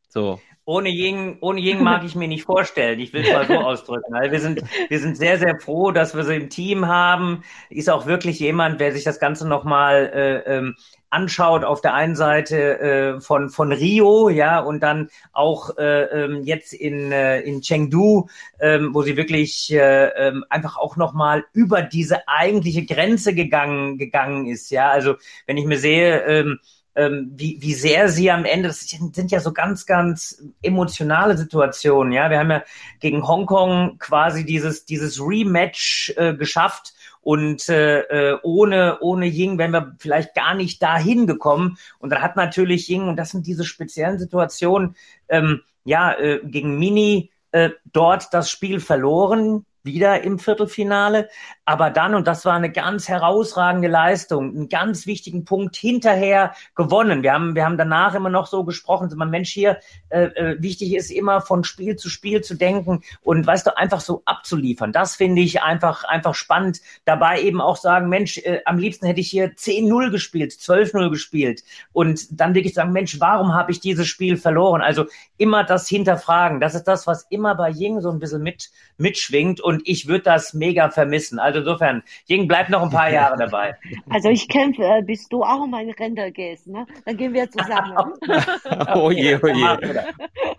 [0.08, 0.40] So.
[0.70, 3.00] Ohne Ying, ohne Ying mag ich mir nicht vorstellen.
[3.00, 4.14] Ich will es mal so ausdrücken.
[4.14, 7.44] Also wir sind, wir sind sehr, sehr froh, dass wir sie im Team haben.
[7.72, 10.76] Ist auch wirklich jemand, der sich das Ganze nochmal äh, ähm,
[11.10, 11.64] anschaut.
[11.64, 16.74] Auf der einen Seite äh, von, von Rio, ja, und dann auch äh, ähm, jetzt
[16.74, 18.28] in, äh, in Chengdu,
[18.60, 24.46] ähm, wo sie wirklich äh, ähm, einfach auch nochmal über diese eigentliche Grenze gegangen, gegangen
[24.46, 24.70] ist.
[24.70, 25.16] Ja, also
[25.48, 26.60] wenn ich mir sehe, ähm,
[27.00, 32.12] ähm, wie, wie sehr sie am Ende, das sind ja so ganz, ganz emotionale Situationen,
[32.12, 32.30] ja.
[32.30, 32.64] Wir haben ja
[33.00, 39.72] gegen Hongkong quasi dieses, dieses Rematch äh, geschafft und äh, äh, ohne, ohne Ying wären
[39.72, 41.78] wir vielleicht gar nicht dahin gekommen.
[42.00, 44.96] Und dann hat natürlich Ying, und das sind diese speziellen Situationen,
[45.30, 51.30] ähm, ja, äh, gegen Mini äh, dort das Spiel verloren, wieder im Viertelfinale.
[51.66, 57.24] Aber dann, und das war eine ganz herausragende Leistung, einen ganz wichtigen Punkt hinterher gewonnen.
[57.24, 60.96] Wir haben, wir haben danach immer noch so gesprochen, man Mensch hier, äh, äh, wichtig
[60.96, 64.92] ist immer von Spiel zu Spiel zu denken und weißt du, einfach so abzuliefern.
[64.92, 66.82] Das finde ich einfach, einfach spannend.
[67.06, 71.64] Dabei eben auch sagen, Mensch, äh, am liebsten hätte ich hier 10-0 gespielt, 12-0 gespielt
[71.94, 74.82] und dann wirklich sagen, Mensch, warum habe ich dieses Spiel verloren?
[74.82, 75.06] Also
[75.38, 76.60] immer das hinterfragen.
[76.60, 80.54] Das ist das, was immer bei Ying so ein bisschen mit, mitschwingt ich würde das
[80.54, 81.40] mega vermissen.
[81.40, 83.76] Also insofern, Jing, bleib noch ein paar Jahre dabei.
[84.10, 86.86] Also ich kämpfe, äh, bis du auch mal in Rente gehst, ne?
[87.06, 87.96] Dann gehen wir zusammen.
[88.96, 89.78] oh je, oh je.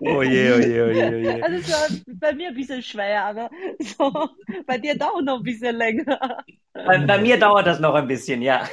[0.01, 1.43] Oh je, oh je, oh je, oh je.
[1.43, 4.29] Also es war bei mir ein bisschen schwer, aber so,
[4.67, 6.43] bei dir dauert noch ein bisschen länger.
[6.73, 8.69] Bei, bei mir dauert das noch ein bisschen, ja.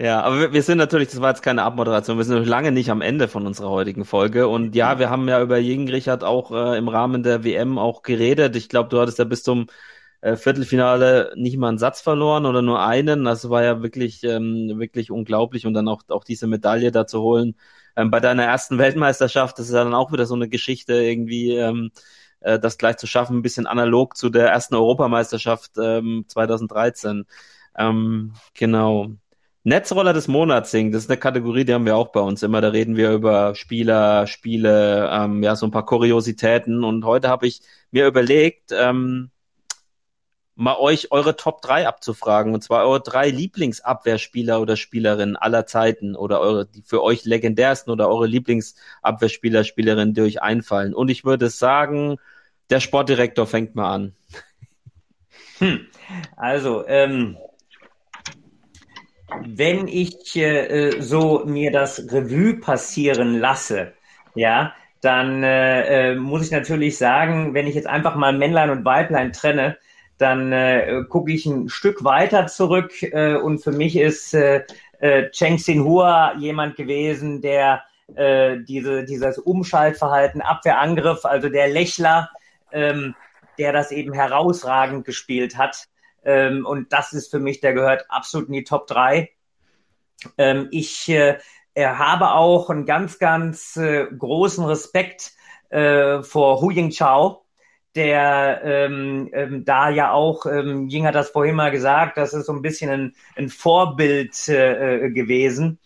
[0.00, 2.90] Ja, aber wir, sind natürlich, das war jetzt keine Abmoderation, wir sind noch lange nicht
[2.90, 4.48] am Ende von unserer heutigen Folge.
[4.48, 8.02] Und ja, wir haben ja über Jürgen Richard auch äh, im Rahmen der WM auch
[8.02, 8.56] geredet.
[8.56, 9.66] Ich glaube, du hattest ja bis zum
[10.20, 13.24] äh, Viertelfinale nicht mal einen Satz verloren oder nur einen.
[13.24, 15.66] Das war ja wirklich, ähm, wirklich unglaublich.
[15.66, 17.56] Und dann auch, auch diese Medaille da zu holen.
[17.96, 21.56] Ähm, bei deiner ersten Weltmeisterschaft, das ist ja dann auch wieder so eine Geschichte irgendwie,
[21.56, 21.90] ähm,
[22.40, 27.26] äh, das gleich zu schaffen, ein bisschen analog zu der ersten Europameisterschaft ähm, 2013.
[27.76, 29.16] Ähm, genau.
[29.64, 32.60] Netzroller des Monats singen, das ist eine Kategorie, die haben wir auch bei uns immer.
[32.60, 36.84] Da reden wir über Spieler, Spiele, ähm, ja, so ein paar Kuriositäten.
[36.84, 39.30] Und heute habe ich mir überlegt, ähm,
[40.58, 42.54] mal euch eure Top 3 abzufragen.
[42.54, 47.92] Und zwar eure drei Lieblingsabwehrspieler oder Spielerinnen aller Zeiten oder eure, die für euch legendärsten
[47.92, 50.94] oder eure Lieblingsabwehrspieler, Spielerinnen, die euch einfallen.
[50.94, 52.16] Und ich würde sagen,
[52.70, 54.14] der Sportdirektor fängt mal an.
[55.58, 55.86] Hm.
[56.36, 57.36] Also, ähm,
[59.44, 63.92] wenn ich äh, so mir das Revue passieren lasse,
[64.34, 68.84] ja, dann äh, äh, muss ich natürlich sagen, wenn ich jetzt einfach mal Männlein und
[68.84, 69.78] Weiblein trenne,
[70.18, 74.64] dann äh, gucke ich ein Stück weiter zurück äh, und für mich ist äh,
[74.98, 77.84] äh, Cheng Xin-Hua jemand gewesen, der
[78.16, 82.30] äh, diese, dieses Umschaltverhalten, Abwehrangriff, also der Lächler,
[82.72, 83.14] ähm,
[83.58, 85.88] der das eben herausragend gespielt hat.
[86.28, 89.30] Ähm, und das ist für mich, der gehört absolut in die Top 3.
[90.36, 91.38] Ähm, ich äh,
[91.74, 95.32] habe auch einen ganz, ganz äh, großen Respekt
[95.70, 97.46] äh, vor Hu Yingchao,
[97.94, 102.44] der ähm, ähm, da ja auch, ähm, Ying hat das vorhin mal gesagt, das ist
[102.44, 105.78] so ein bisschen ein, ein Vorbild äh, äh gewesen.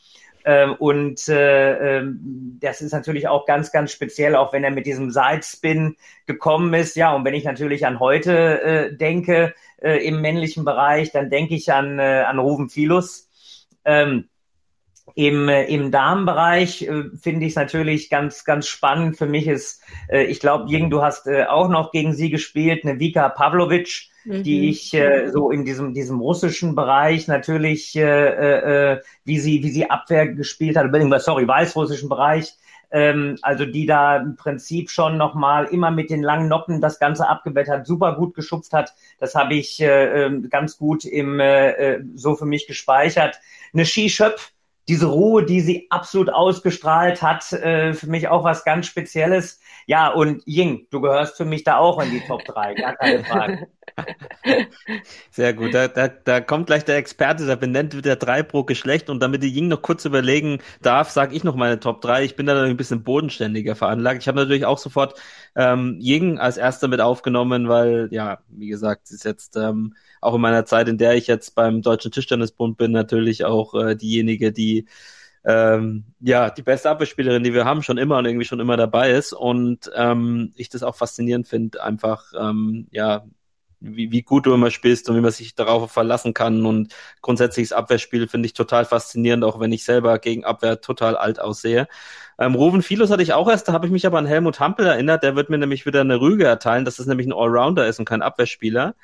[0.45, 4.87] Ähm, und äh, ähm, das ist natürlich auch ganz, ganz speziell, auch wenn er mit
[4.87, 6.97] diesem Sidespin gekommen ist.
[6.97, 11.55] Ja, und wenn ich natürlich an heute äh, denke äh, im männlichen Bereich, dann denke
[11.55, 13.29] ich an, äh, an Ruven Filus.
[13.85, 14.29] Ähm,
[15.15, 19.19] im, äh, Im Damenbereich äh, finde ich es natürlich ganz, ganz spannend.
[19.19, 22.85] Für mich ist, äh, ich glaube, Jing, du hast äh, auch noch gegen sie gespielt,
[22.85, 24.43] eine Vika Pavlovic, mhm.
[24.43, 29.71] die ich äh, so in diesem, diesem russischen Bereich natürlich, äh, äh, wie sie, wie
[29.71, 30.91] sie Abwehr gespielt hat,
[31.23, 32.55] sorry, weißrussischen Bereich,
[32.93, 37.29] ähm, also die da im Prinzip schon nochmal immer mit den langen Noppen das Ganze
[37.29, 38.95] abgewettert, super gut geschupft hat.
[39.19, 43.41] Das habe ich äh, ähm, ganz gut im äh, äh, so für mich gespeichert.
[43.73, 44.53] Eine Skischöpf,
[44.89, 49.61] diese Ruhe, die sie absolut ausgestrahlt hat, äh, für mich auch was ganz Spezielles.
[49.87, 53.25] Ja, und Ying, du gehörst für mich da auch in die Top 3, gar keine
[53.25, 53.69] Frage.
[55.31, 59.11] Sehr gut, da, da, da kommt gleich der Experte, der benennt wieder drei pro Geschlecht
[59.11, 62.25] und damit die Ying noch kurz überlegen darf, sage ich noch meine Top 3.
[62.25, 64.23] Ich bin da ein bisschen bodenständiger veranlagt.
[64.23, 65.21] Ich habe natürlich auch sofort
[65.57, 70.35] ähm, Ying als erster mit aufgenommen, weil, ja, wie gesagt, sie ist jetzt ähm, auch
[70.35, 74.53] in meiner Zeit, in der ich jetzt beim Deutschen Tischtennisbund bin, natürlich auch äh, diejenige,
[74.53, 74.87] die
[75.45, 79.11] ähm, ja, die beste Abwehrspielerin, die wir haben, schon immer und irgendwie schon immer dabei
[79.13, 79.33] ist.
[79.33, 83.25] Und ähm, ich das auch faszinierend finde, einfach, ähm, ja,
[83.83, 86.65] wie, wie gut du immer spielst und wie man sich darauf verlassen kann.
[86.65, 91.41] Und grundsätzliches Abwehrspiel finde ich total faszinierend, auch wenn ich selber gegen Abwehr total alt
[91.41, 91.89] aussehe.
[92.43, 94.85] Ähm, Ruven Philos hatte ich auch erst, da habe ich mich aber an Helmut Hampel
[94.87, 98.01] erinnert, der wird mir nämlich wieder eine Rüge erteilen, dass das nämlich ein Allrounder ist
[98.01, 98.97] und kein Abwehrspieler.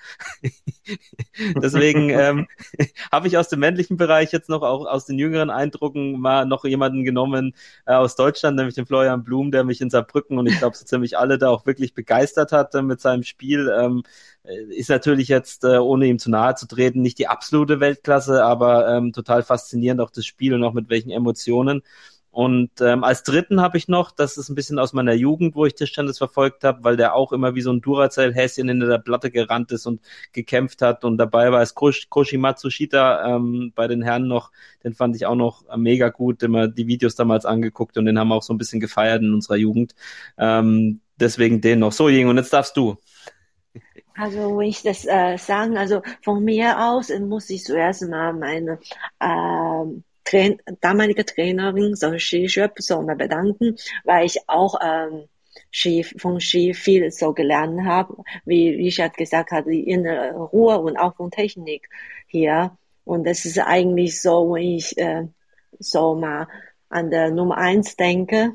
[1.63, 2.49] Deswegen ähm,
[3.13, 6.65] habe ich aus dem männlichen Bereich jetzt noch auch aus den jüngeren Eindrucken mal noch
[6.65, 7.55] jemanden genommen
[7.87, 10.85] äh, aus Deutschland, nämlich den Florian Blum, der mich in Saarbrücken und ich glaube so
[10.85, 13.73] ziemlich alle da auch wirklich begeistert hat äh, mit seinem Spiel.
[13.79, 14.03] Ähm,
[14.43, 18.45] äh, ist natürlich jetzt, äh, ohne ihm zu nahe zu treten, nicht die absolute Weltklasse,
[18.45, 21.83] aber ähm, total faszinierend auch das Spiel und auch mit welchen Emotionen.
[22.31, 25.65] Und ähm, als dritten habe ich noch, das ist ein bisschen aus meiner Jugend, wo
[25.67, 29.31] ich Tischtennis verfolgt habe, weil der auch immer wie so ein Duracell-Häschen in der Platte
[29.31, 30.01] gerannt ist und
[30.33, 31.05] gekämpft hat.
[31.05, 34.53] Und dabei war es Kosh Matsushita ähm, bei den Herren noch,
[34.85, 38.29] den fand ich auch noch mega gut, immer die Videos damals angeguckt und den haben
[38.29, 39.95] wir auch so ein bisschen gefeiert in unserer Jugend.
[40.37, 41.93] Ähm, deswegen den noch.
[41.93, 42.99] So, Jing, und jetzt darfst du.
[44.15, 48.81] Also wenn ich das äh, sagen, also von mir aus muss ich zuerst mal meine
[49.21, 52.49] äh, Train damalige Trainerin, so Ski
[52.79, 55.25] so mal bedanken, weil ich auch ähm,
[55.71, 61.17] Ski, von Ski viel so gelernt habe, wie Richard gesagt hat, innere Ruhe und auch
[61.17, 61.89] von Technik
[62.27, 62.77] hier.
[63.05, 65.27] Und das ist eigentlich so, wenn ich äh,
[65.79, 66.47] so mal
[66.91, 68.53] an der Nummer eins denke,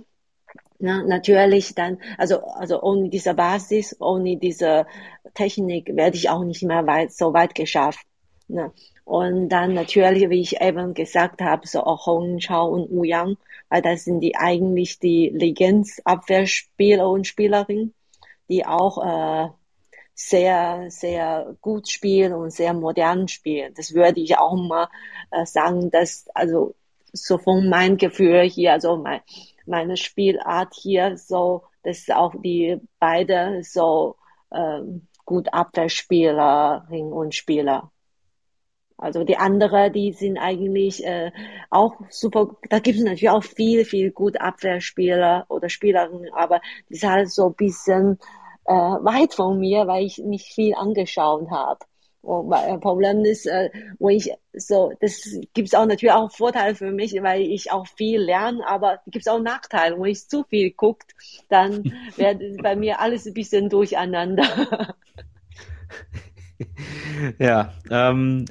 [0.80, 4.86] Na, natürlich dann, also, also ohne diese Basis, ohne diese
[5.34, 8.06] Technik werde ich auch nicht mehr weit, so weit geschafft.
[8.48, 8.72] Ne?
[9.06, 13.38] Und dann natürlich, wie ich eben gesagt habe, so auch Hong Chao und Wu Yang,
[13.70, 17.94] weil das sind die eigentlich die Legends-Abwehrspieler und Spielerinnen,
[18.50, 19.50] die auch äh,
[20.16, 23.74] sehr, sehr gut spielen und sehr modern spielen.
[23.76, 24.88] Das würde ich auch mal
[25.32, 26.76] äh, sagen, dass, also
[27.12, 29.22] so von meinem Gefühl hier, also mein,
[29.66, 34.16] meine Spielart hier, so, dass auch die beide so
[34.52, 37.92] ähm, gut Abwehrspielerinnen und Spieler.
[39.04, 41.32] Also die andere, die sind eigentlich äh,
[41.70, 42.56] auch super.
[42.70, 47.30] Da gibt es natürlich auch viel, viel gut Abwehrspieler oder Spielerinnen, aber die sind halt
[47.30, 48.18] so ein bisschen
[48.64, 51.80] äh, weit von mir, weil ich nicht viel angeschaut habe.
[52.22, 56.92] Und mein Problem ist, äh, wo ich so, das gibt's auch natürlich auch Vorteile für
[56.92, 60.00] mich, weil ich auch viel lerne, aber gibt's auch Nachteile.
[60.00, 61.14] Wenn ich zu viel guckt,
[61.50, 61.84] dann
[62.16, 64.96] wird bei mir alles ein bisschen durcheinander.
[67.40, 68.46] Ja, ähm,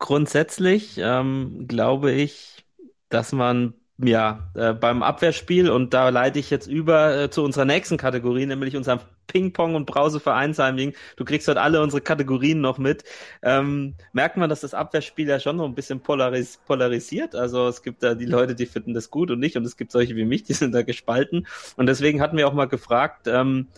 [0.00, 2.64] grundsätzlich ähm, glaube ich,
[3.08, 7.66] dass man ja äh, beim Abwehrspiel und da leite ich jetzt über äh, zu unserer
[7.66, 10.94] nächsten Kategorie, nämlich unserem Ping-Pong und Brause-Vereinsheiming.
[11.16, 13.04] Du kriegst heute alle unsere Kategorien noch mit.
[13.42, 17.36] Ähm, merkt man, dass das Abwehrspiel ja schon noch ein bisschen polaris polarisiert.
[17.36, 19.92] Also es gibt da die Leute, die finden das gut und nicht und es gibt
[19.92, 21.46] solche wie mich, die sind da gespalten.
[21.76, 23.68] Und deswegen hatten wir auch mal gefragt, ähm,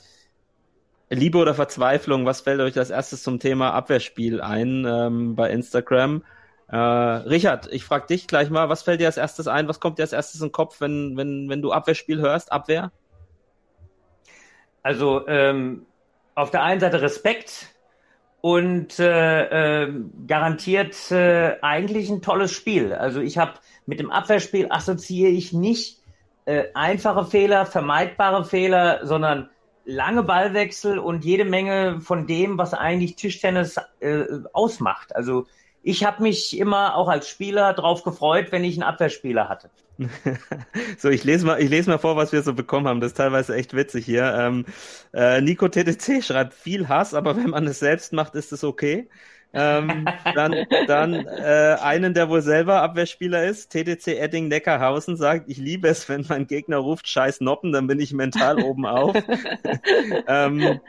[1.15, 6.25] Liebe oder Verzweiflung, was fällt euch als erstes zum Thema Abwehrspiel ein ähm, bei Instagram?
[6.69, 9.69] Äh, Richard, ich frage dich gleich mal, was fällt dir als erstes ein?
[9.69, 12.51] Was kommt dir als erstes in den Kopf, wenn, wenn, wenn du Abwehrspiel hörst?
[12.51, 12.93] Abwehr?
[14.83, 15.85] Also ähm,
[16.35, 17.67] auf der einen Seite Respekt
[18.41, 19.93] und äh, äh,
[20.27, 22.95] garantiert äh, eigentlich ein tolles Spiel.
[22.95, 23.53] Also ich habe
[23.85, 26.01] mit dem Abwehrspiel assoziiere ich nicht
[26.47, 29.51] äh, einfache Fehler, vermeidbare Fehler, sondern
[29.85, 35.15] lange Ballwechsel und jede Menge von dem, was eigentlich Tischtennis äh, ausmacht.
[35.15, 35.47] Also
[35.83, 39.71] ich habe mich immer auch als Spieler drauf gefreut, wenn ich einen Abwehrspieler hatte.
[40.99, 43.01] so, ich lese mal, ich lese mal vor, was wir so bekommen haben.
[43.01, 44.35] Das ist teilweise echt witzig hier.
[44.39, 44.65] Ähm,
[45.13, 49.09] äh, Nico TTC schreibt viel Hass, aber wenn man es selbst macht, ist es okay.
[49.53, 55.59] Ähm, dann dann äh, einen, der wohl selber Abwehrspieler ist, TTC Edding Neckarhausen sagt, ich
[55.59, 59.15] liebe es, wenn mein Gegner ruft, scheiß Noppen, dann bin ich mental oben auf.
[60.27, 60.81] ähm,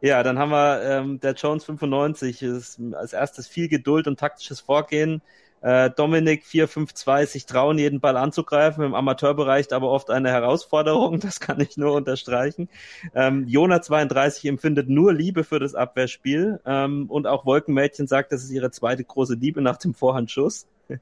[0.00, 4.60] ja, dann haben wir ähm, der Jones 95, ist als erstes viel Geduld und taktisches
[4.60, 5.22] Vorgehen.
[5.64, 11.40] Äh, Dominik 452, sich trauen, jeden Ball anzugreifen, im Amateurbereich aber oft eine Herausforderung, das
[11.40, 12.68] kann ich nur unterstreichen.
[13.14, 18.44] Ähm, Jona 32 empfindet nur Liebe für das Abwehrspiel ähm, und auch Wolkenmädchen sagt, das
[18.44, 20.66] ist ihre zweite große Liebe nach dem Vorhandschuss.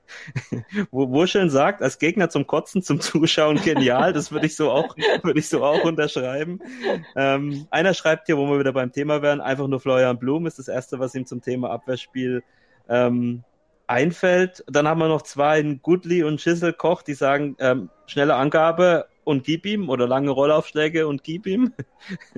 [0.92, 4.12] Wurscheln sagt, als Gegner zum Kotzen, zum Zuschauen genial.
[4.12, 6.60] Das würde ich so auch, würde ich so auch unterschreiben.
[7.16, 10.60] Ähm, einer schreibt hier, wo wir wieder beim Thema wären, einfach nur Florian Blum ist
[10.60, 12.44] das erste, was ihm zum Thema Abwehrspiel
[12.88, 13.42] ähm,
[13.92, 14.64] einfällt.
[14.66, 19.44] Dann haben wir noch zwei, Goodley und Schissel Koch, die sagen, ähm, schnelle Angabe und
[19.44, 21.72] gib ihm oder lange Rollaufschläge und gib ihm.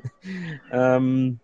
[0.72, 1.40] ähm,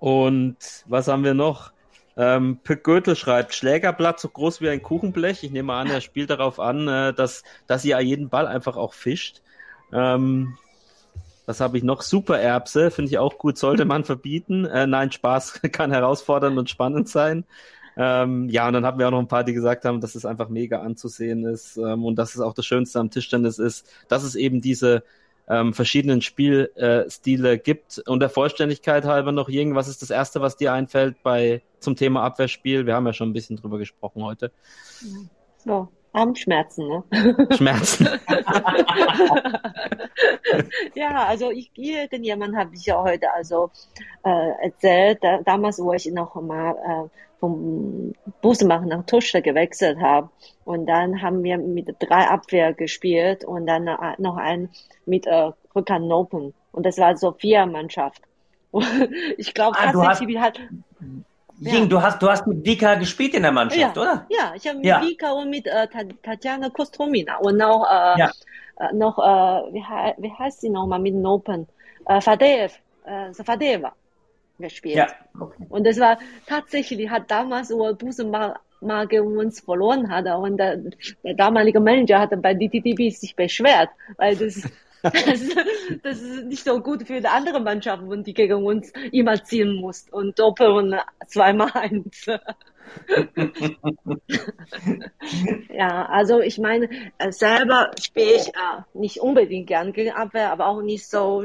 [0.00, 1.72] und was haben wir noch?
[2.16, 5.42] Ähm, Pück Goethe schreibt, Schlägerblatt so groß wie ein Kuchenblech.
[5.42, 8.94] Ich nehme an, er spielt darauf an, äh, dass, dass ihr jeden Ball einfach auch
[8.94, 9.42] fischt.
[9.92, 10.56] Ähm,
[11.46, 12.02] was habe ich noch?
[12.02, 14.64] Supererbse, finde ich auch gut, sollte man verbieten.
[14.64, 17.44] Äh, nein, Spaß kann herausfordernd und spannend sein.
[17.96, 20.24] Ähm, ja, und dann hatten wir auch noch ein paar, die gesagt haben, dass es
[20.24, 24.24] einfach mega anzusehen ist ähm, und dass es auch das Schönste am Tischtennis ist, dass
[24.24, 25.04] es eben diese
[25.48, 27.98] ähm, verschiedenen Spielstile gibt.
[28.06, 31.96] Und der Vollständigkeit halber noch, Jing, was ist das Erste, was dir einfällt bei zum
[31.96, 32.86] Thema Abwehrspiel?
[32.86, 34.50] Wir haben ja schon ein bisschen drüber gesprochen heute.
[35.58, 37.02] So, Armschmerzen, ne?
[37.56, 38.08] Schmerzen.
[40.94, 43.70] ja, also ich irgendjemand habe ich ja heute also
[44.24, 47.08] äh, erzählt, da, damals wo ich noch mal äh,
[47.48, 50.30] vom Busmachen nach Tusche gewechselt habe
[50.64, 53.84] und dann haben wir mit drei Abwehr gespielt und dann
[54.18, 54.70] noch ein
[55.06, 58.22] mit äh, Rückhand Open und das war so vier Mannschaft.
[59.36, 60.58] ich glaube Ah, du hast- tatsächlich hat
[61.60, 61.86] Jing, Ja.
[61.86, 64.26] du hast, du hast mit Vika gespielt in der Mannschaft, ja, oder?
[64.28, 65.00] Ja, ich habe mit Ja.
[65.02, 68.30] Vika und mit äh, Ta- Tatjana Kostromina und noch, äh, Ja.
[68.80, 69.82] äh, noch äh, wie,
[70.22, 71.68] wie heißt sie nochmal mit den Open?
[72.06, 72.74] Äh, Fadeev,
[73.06, 73.92] äh, Fadeva
[74.58, 74.96] gespielt.
[74.96, 75.08] Ja.
[75.38, 75.66] Okay.
[75.68, 80.56] Und das war tatsächlich, hat damals so Busen mal, mal gegen uns verloren hat und
[80.58, 80.78] der,
[81.22, 84.62] der damalige Manager hat bei DTTB sich beschwert, weil das,
[85.02, 85.40] das,
[86.02, 89.80] das ist nicht so gut für die andere Mannschaft, wenn die gegen uns immer ziehen
[89.80, 90.96] muss und doppeln
[91.26, 92.26] zweimal eins.
[95.70, 96.88] Ja, also ich meine,
[97.18, 101.44] äh, selber spiele ich äh, nicht unbedingt gern gegen Abwehr, aber auch nicht so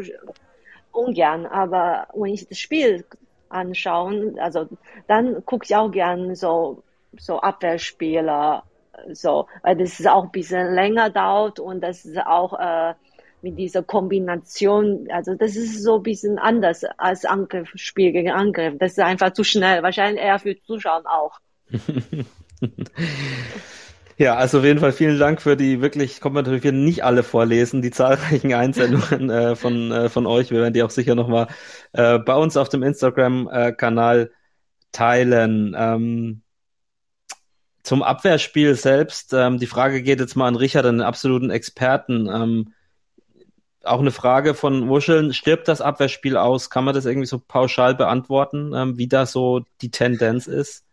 [0.91, 1.45] ungern.
[1.45, 3.05] Aber wenn ich das Spiel
[3.49, 4.67] anschaue, also
[5.07, 6.83] dann gucke ich auch gern so,
[7.17, 8.63] so Abwehrspieler,
[9.13, 12.93] so, weil das ist auch ein bisschen länger dauert und das ist auch äh,
[13.41, 18.75] mit dieser Kombination, also das ist so ein bisschen anders als Angriffsspiel gegen Angriff.
[18.77, 21.39] Das ist einfach zu schnell, wahrscheinlich eher für Zuschauer auch.
[24.19, 27.23] Ja, also auf jeden Fall vielen Dank für die wirklich, kommt man natürlich nicht alle
[27.23, 30.51] vorlesen, die zahlreichen Einsendungen äh, von, äh, von euch.
[30.51, 31.47] Wir werden die auch sicher nochmal
[31.93, 34.31] äh, bei uns auf dem Instagram-Kanal
[34.91, 35.73] teilen.
[35.77, 36.41] Ähm,
[37.83, 42.27] zum Abwehrspiel selbst, ähm, die Frage geht jetzt mal an Richard, einen absoluten Experten.
[42.27, 42.73] Ähm,
[43.85, 46.69] auch eine Frage von Wuscheln, stirbt das Abwehrspiel aus?
[46.69, 50.88] Kann man das irgendwie so pauschal beantworten, ähm, wie da so die Tendenz ist?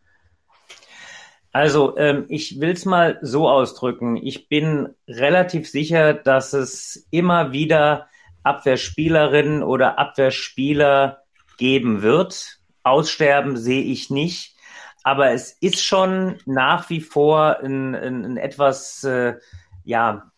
[1.56, 4.18] Also, ähm, ich will es mal so ausdrücken.
[4.18, 8.08] Ich bin relativ sicher, dass es immer wieder
[8.42, 11.22] Abwehrspielerinnen oder Abwehrspieler
[11.56, 12.58] geben wird.
[12.82, 14.54] Aussterben sehe ich nicht.
[15.02, 19.36] Aber es ist schon nach wie vor ein, ein, ein etwas, äh,
[19.82, 20.30] ja,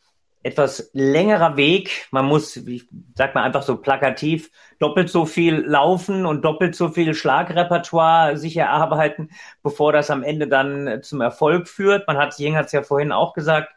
[0.43, 2.07] etwas längerer Weg.
[2.11, 6.89] Man muss, ich sag mal einfach so plakativ, doppelt so viel laufen und doppelt so
[6.89, 9.31] viel Schlagrepertoire sich erarbeiten,
[9.63, 12.07] bevor das am Ende dann zum Erfolg führt.
[12.07, 13.73] Man hat, Jing hat es ja vorhin auch gesagt,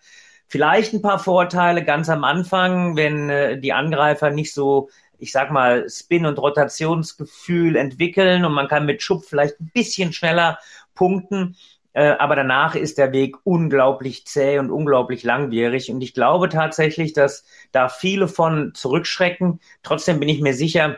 [0.47, 5.51] vielleicht ein paar Vorteile ganz am Anfang, wenn äh, die Angreifer nicht so, ich sag
[5.51, 10.59] mal, Spin- und Rotationsgefühl entwickeln und man kann mit Schub vielleicht ein bisschen schneller
[10.93, 11.55] punkten.
[11.93, 15.91] Äh, aber danach ist der Weg unglaublich zäh und unglaublich langwierig.
[15.91, 19.59] Und ich glaube tatsächlich, dass da viele von zurückschrecken.
[19.83, 20.97] Trotzdem bin ich mir sicher,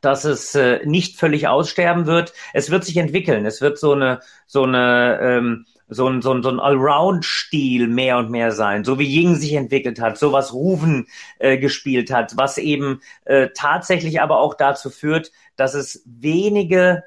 [0.00, 2.32] dass es äh, nicht völlig aussterben wird.
[2.52, 3.46] Es wird sich entwickeln.
[3.46, 8.18] Es wird so eine, so eine, ähm, so ein, so ein, so ein Allround-Stil mehr
[8.18, 11.06] und mehr sein, so wie Ying sich entwickelt hat, so was Ruven
[11.38, 17.04] äh, gespielt hat, was eben äh, tatsächlich aber auch dazu führt, dass es wenige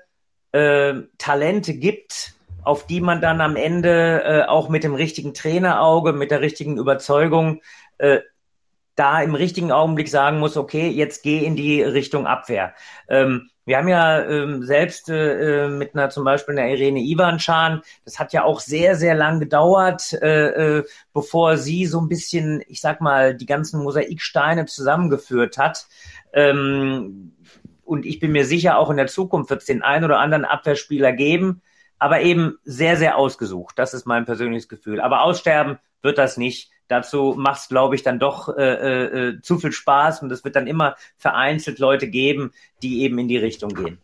[0.54, 2.34] äh, Talente gibt,
[2.64, 6.78] auf die man dann am Ende äh, auch mit dem richtigen Trainerauge, mit der richtigen
[6.78, 7.62] Überzeugung
[7.98, 8.20] äh,
[8.96, 12.74] da im richtigen Augenblick sagen muss, okay, jetzt geh in die Richtung Abwehr.
[13.08, 17.82] Ähm, wir haben ja ähm, selbst äh, äh mit einer zum Beispiel einer Irene Ivanschan,
[18.04, 20.84] das hat ja auch sehr, sehr lang gedauert, äh, äh,
[21.14, 25.88] bevor sie so ein bisschen, ich sag mal, die ganzen Mosaiksteine zusammengeführt hat.
[26.34, 27.34] Ähm,
[27.86, 30.46] und ich bin mir sicher, auch in der Zukunft wird es den einen oder anderen
[30.46, 31.62] Abwehrspieler geben,
[32.00, 33.78] aber eben sehr, sehr ausgesucht.
[33.78, 35.02] Das ist mein persönliches Gefühl.
[35.02, 36.72] Aber aussterben wird das nicht.
[36.88, 40.56] Dazu macht es, glaube ich, dann doch äh, äh, zu viel Spaß und es wird
[40.56, 44.00] dann immer vereinzelt Leute geben, die eben in die Richtung gehen.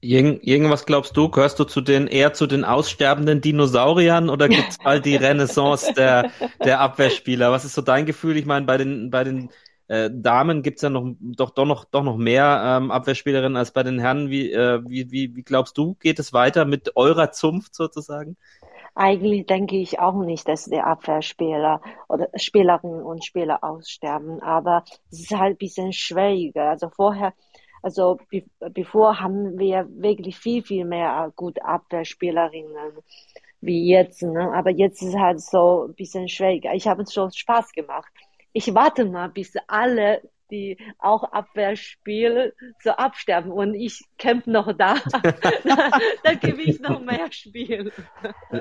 [0.00, 1.28] Irgend, irgendwas glaubst du?
[1.28, 5.92] Gehörst du zu den eher zu den aussterbenden Dinosauriern oder gibt es bald die Renaissance
[5.94, 6.30] der,
[6.64, 7.52] der Abwehrspieler?
[7.52, 8.36] Was ist so dein Gefühl?
[8.36, 9.50] Ich meine, bei den, bei den
[9.88, 13.82] äh, Damen gibt's ja noch doch, doch noch doch noch mehr ähm, Abwehrspielerinnen als bei
[13.82, 14.30] den Herren.
[14.30, 18.36] Wie, äh, wie, wie, wie glaubst du, geht es weiter mit eurer Zunft sozusagen?
[18.94, 25.20] Eigentlich denke ich auch nicht, dass die Abwehrspieler oder Spielerinnen und Spieler aussterben, aber es
[25.20, 26.68] ist halt ein bisschen schwieriger.
[26.68, 27.32] Also vorher,
[27.82, 32.92] also be bevor haben wir wirklich viel, viel mehr gute Abwehrspielerinnen
[33.60, 34.52] wie jetzt, ne?
[34.52, 36.74] Aber jetzt ist es halt so ein bisschen schwieriger.
[36.74, 38.12] Ich habe es schon Spaß gemacht
[38.58, 42.50] ich warte mal, bis alle, die auch Abwehr spielen,
[42.82, 44.96] so absterben und ich kämpfe noch da.
[45.22, 45.90] da,
[46.24, 47.92] da gebe ich noch mehr Spiel.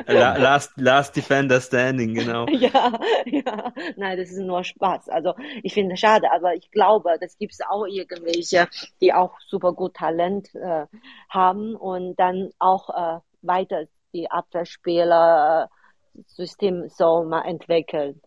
[0.06, 2.46] Last, last Defender Standing, genau.
[2.52, 3.74] Ja, ja.
[3.96, 5.10] Nein, das ist nur Spaß.
[5.10, 5.34] Also
[5.64, 8.68] ich finde es schade, aber ich glaube, das gibt es auch irgendwelche,
[9.02, 10.86] die auch super gut Talent äh,
[11.30, 15.70] haben und dann auch äh, weiter die Abwehrspieler
[16.16, 18.22] äh, System so mal entwickeln.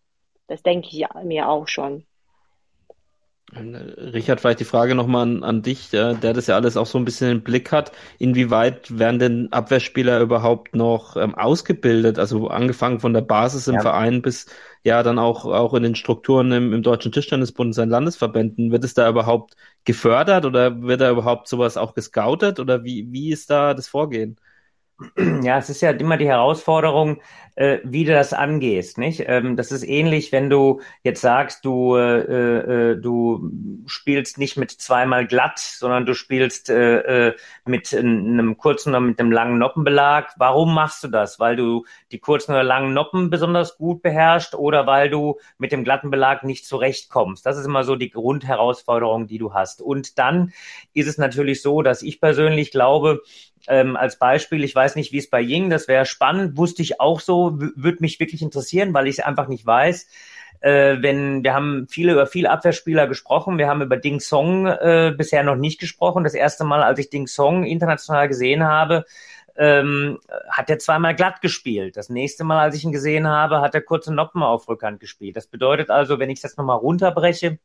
[0.51, 2.03] Das denke ich mir auch schon.
[3.55, 7.05] Richard, vielleicht die Frage nochmal an, an dich, der das ja alles auch so ein
[7.05, 7.93] bisschen im Blick hat.
[8.19, 12.19] Inwieweit werden denn Abwehrspieler überhaupt noch ähm, ausgebildet?
[12.19, 13.81] Also angefangen von der Basis im ja.
[13.81, 14.47] Verein bis
[14.83, 18.73] ja dann auch, auch in den Strukturen im, im Deutschen Tischtennisbund und seinen Landesverbänden.
[18.73, 23.31] Wird es da überhaupt gefördert oder wird da überhaupt sowas auch gescoutet oder wie, wie
[23.31, 24.37] ist da das Vorgehen?
[25.43, 27.21] Ja, es ist ja immer die Herausforderung,
[27.57, 29.25] äh, wie du das angehst, nicht?
[29.27, 33.51] Ähm, das ist ähnlich, wenn du jetzt sagst, du äh, äh, du
[33.87, 39.19] spielst nicht mit zweimal glatt, sondern du spielst äh, äh, mit einem kurzen oder mit
[39.21, 40.35] einem langen Noppenbelag.
[40.37, 41.41] Warum machst du das?
[41.41, 45.85] Weil du die kurzen oder langen Noppen besonders gut beherrschst oder weil du mit dem
[45.85, 47.45] glatten Belag nicht zurechtkommst?
[47.47, 49.81] Das ist immer so die Grundherausforderung, die du hast.
[49.83, 50.53] Und dann
[50.93, 53.23] ist es natürlich so, dass ich persönlich glaube,
[53.69, 57.01] Ähm, als Beispiel, ich weiß nicht, wie es bei Ying, das wäre spannend, wusste ich
[57.01, 60.07] auch so, würde mich wirklich interessieren, weil ich es einfach nicht weiß.
[60.61, 65.15] Äh, wenn wir haben viele über viele Abwehrspieler gesprochen, wir haben über Ding Song äh,
[65.17, 66.25] bisher noch nicht gesprochen.
[66.25, 69.05] Das erste Mal, als ich Ding Song international gesehen habe,
[69.57, 70.19] ähm,
[70.51, 71.97] hat er zweimal glatt gespielt.
[71.97, 75.37] Das nächste Mal, als ich ihn gesehen habe, hat er kurze Noppen auf Rückhand gespielt.
[75.37, 77.59] Das bedeutet also, wenn ich das nochmal runterbreche,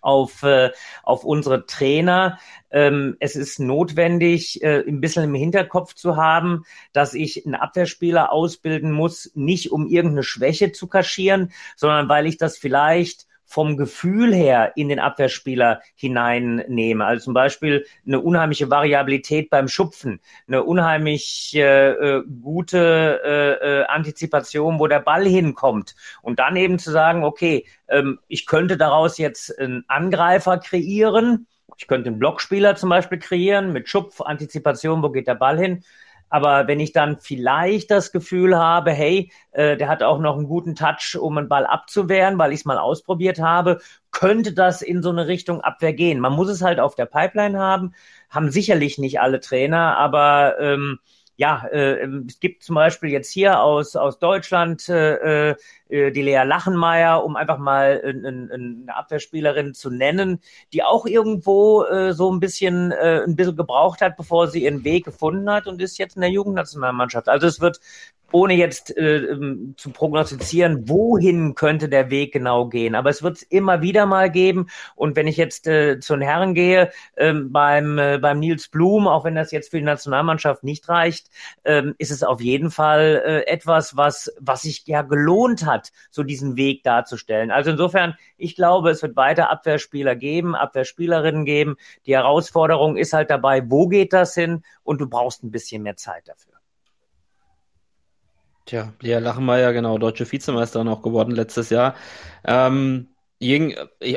[0.00, 0.70] auf, äh,
[1.02, 2.38] auf unsere Trainer.
[2.70, 8.32] Ähm, es ist notwendig, äh, ein bisschen im Hinterkopf zu haben, dass ich einen Abwehrspieler
[8.32, 14.34] ausbilden muss, nicht um irgendeine Schwäche zu kaschieren, sondern weil ich das vielleicht vom Gefühl
[14.34, 17.04] her in den Abwehrspieler hineinnehme.
[17.06, 24.78] Also zum Beispiel eine unheimliche Variabilität beim Schupfen, eine unheimlich äh, gute äh, äh, Antizipation,
[24.80, 25.94] wo der Ball hinkommt.
[26.22, 31.46] Und dann eben zu sagen, okay, ähm, ich könnte daraus jetzt einen Angreifer kreieren.
[31.78, 35.84] Ich könnte einen Blockspieler zum Beispiel kreieren mit Schupf, Antizipation, wo geht der Ball hin?
[36.28, 40.48] Aber wenn ich dann vielleicht das Gefühl habe, hey, äh, der hat auch noch einen
[40.48, 45.02] guten Touch, um einen Ball abzuwehren, weil ich es mal ausprobiert habe, könnte das in
[45.02, 46.20] so eine Richtung Abwehr gehen.
[46.20, 47.94] Man muss es halt auf der Pipeline haben,
[48.30, 50.98] haben sicherlich nicht alle Trainer, aber ähm,
[51.36, 55.54] ja, äh, es gibt zum Beispiel jetzt hier aus, aus Deutschland äh,
[55.88, 60.40] äh, die Lea Lachenmeier, um einfach mal eine Abwehrspielerin zu nennen,
[60.72, 64.84] die auch irgendwo äh, so ein bisschen, äh, ein bisschen gebraucht hat, bevor sie ihren
[64.84, 67.28] Weg gefunden hat und ist jetzt in der Jugendnationalmannschaft.
[67.28, 67.80] Also es wird
[68.32, 72.94] ohne jetzt äh, ähm, zu prognostizieren, wohin könnte der Weg genau gehen.
[72.94, 74.66] Aber es wird es immer wieder mal geben.
[74.94, 79.06] Und wenn ich jetzt äh, zu den Herren gehe, äh, beim, äh, beim Nils Blum,
[79.06, 81.28] auch wenn das jetzt für die Nationalmannschaft nicht reicht,
[81.62, 85.75] äh, ist es auf jeden Fall äh, etwas, was, was sich ja gelohnt hat,
[86.10, 87.50] so diesen Weg darzustellen.
[87.50, 91.76] Also insofern, ich glaube, es wird weiter Abwehrspieler geben, Abwehrspielerinnen geben.
[92.06, 94.62] Die Herausforderung ist halt dabei, wo geht das hin?
[94.82, 96.54] Und du brauchst ein bisschen mehr Zeit dafür.
[98.66, 101.94] Tja, Lea Lachenmeier, genau, deutsche Vizemeisterin auch geworden letztes Jahr.
[102.44, 103.08] Ähm,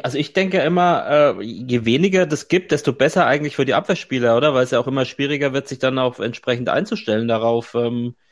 [0.04, 4.36] also ich denke immer, äh, je weniger das gibt, desto besser eigentlich für die Abwehrspieler,
[4.36, 4.54] oder?
[4.54, 7.76] Weil es ja auch immer schwieriger wird, sich dann auch entsprechend einzustellen darauf.
[7.76, 8.29] Ähm, äh,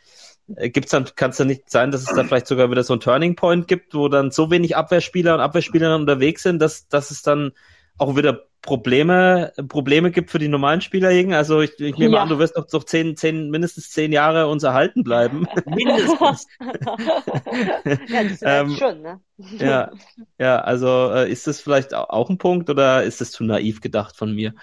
[0.47, 2.99] gibt's dann, kann es dann nicht sein, dass es da vielleicht sogar wieder so ein
[2.99, 7.21] Turning Point gibt, wo dann so wenig Abwehrspieler und Abwehrspielerinnen unterwegs sind, dass, dass es
[7.21, 7.51] dann
[7.97, 11.33] auch wieder Probleme, Probleme gibt für die normalen Spieler, Jürgen?
[11.33, 12.23] Also ich, ich nehme ja.
[12.23, 15.47] an, du wirst noch, noch zehn, zehn, mindestens zehn Jahre uns erhalten bleiben.
[15.65, 16.47] Mindestens.
[18.09, 19.21] ja, das ähm, schon, ne?
[19.57, 19.91] ja,
[20.37, 24.17] ja, also äh, ist das vielleicht auch ein Punkt oder ist das zu naiv gedacht
[24.17, 24.53] von mir?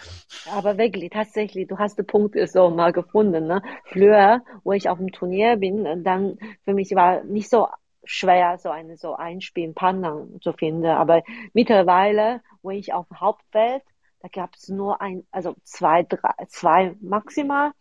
[0.53, 3.47] Aber wirklich, tatsächlich, du hast den Punkt so mal gefunden.
[3.47, 3.62] Ne?
[3.91, 7.68] Früher, wo ich auf dem Turnier bin, dann für mich war nicht so
[8.05, 10.87] schwer, so eine so Einspielpartner zu finden.
[10.87, 13.83] Aber mittlerweile, wo ich auf Hauptfeld,
[14.21, 17.73] da gab es nur ein, also zwei, drei, zwei maximal,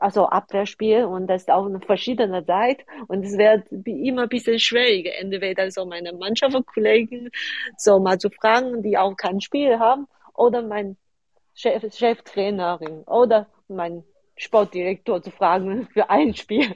[0.00, 4.58] also Abwehrspiel und das ist auch eine verschiedene Zeit und es wird immer ein bisschen
[4.58, 7.30] schwieriger, entweder so meine Mannschaftskollegen
[7.76, 10.96] so mal zu fragen, die auch kein Spiel haben oder mein
[11.54, 14.02] Chef, Cheftrainerin oder mein
[14.36, 16.74] Sportdirektor zu fragen für ein Spiel.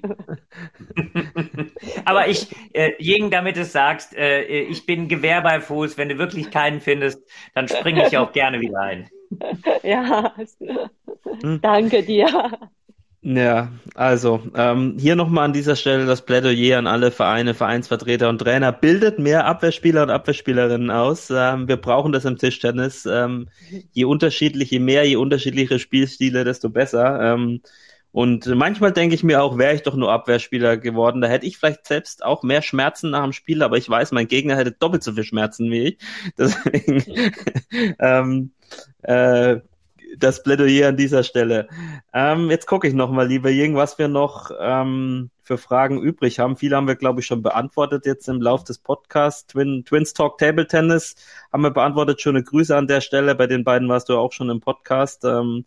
[2.05, 5.99] Aber ich, äh, Jing, damit du es sagst, äh, ich bin Gewehr bei Fuß.
[5.99, 7.23] Wenn du wirklich keinen findest,
[7.55, 9.11] dann springe ich auch gerne wieder ein.
[9.83, 10.35] Ja,
[11.43, 11.61] hm.
[11.61, 12.71] danke dir.
[13.31, 18.39] Ja, also ähm, hier nochmal an dieser Stelle das Plädoyer an alle Vereine, Vereinsvertreter und
[18.39, 18.73] Trainer.
[18.73, 21.29] Bildet mehr Abwehrspieler und Abwehrspielerinnen aus.
[21.31, 23.05] Ähm, wir brauchen das im Tischtennis.
[23.05, 23.51] Ähm,
[23.93, 27.21] je unterschiedlich, je mehr, je unterschiedlichere Spielstile, desto besser.
[27.35, 27.61] Ähm,
[28.13, 31.59] und manchmal denke ich mir auch, wäre ich doch nur Abwehrspieler geworden, da hätte ich
[31.59, 35.03] vielleicht selbst auch mehr Schmerzen nach dem Spiel, aber ich weiß, mein Gegner hätte doppelt
[35.03, 35.99] so viel Schmerzen wie ich.
[36.39, 37.05] Deswegen
[37.99, 38.53] ähm,
[39.03, 39.59] äh,
[40.17, 41.69] das Plädoyer an dieser Stelle.
[42.13, 46.57] Ähm, jetzt gucke ich nochmal, lieber Jing, was wir noch ähm, für Fragen übrig haben.
[46.57, 49.47] Viele haben wir, glaube ich, schon beantwortet jetzt im Lauf des Podcasts.
[49.47, 51.17] Twin, Twins Talk Table Tennis
[51.53, 52.21] haben wir beantwortet.
[52.21, 53.35] Schöne Grüße an der Stelle.
[53.35, 55.25] Bei den beiden warst du auch schon im Podcast.
[55.25, 55.65] Ähm,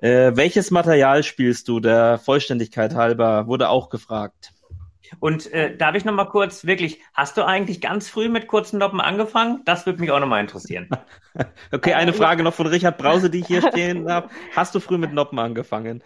[0.00, 4.52] äh, welches Material spielst du, der Vollständigkeit halber, wurde auch gefragt.
[5.18, 8.78] Und äh, darf ich noch mal kurz, wirklich, hast du eigentlich ganz früh mit kurzen
[8.78, 9.62] Noppen angefangen?
[9.64, 10.88] Das würde mich auch noch mal interessieren.
[11.72, 14.28] okay, eine Frage noch von Richard Brause, die ich hier stehen habe.
[14.54, 16.02] Hast du früh mit Noppen angefangen?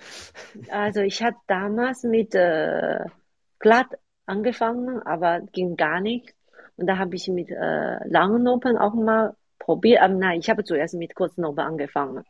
[0.70, 3.00] Also ich hatte damals mit äh,
[3.58, 3.88] glatt
[4.26, 6.34] angefangen, aber ging gar nicht.
[6.76, 10.00] Und da habe ich mit äh, langen Noppen auch mal probiert.
[10.02, 12.24] Aber nein, ich habe zuerst mit kurzen Noppen angefangen.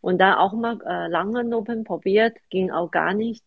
[0.00, 3.44] Und dann auch mal äh, lange Noppen probiert, ging auch gar nicht.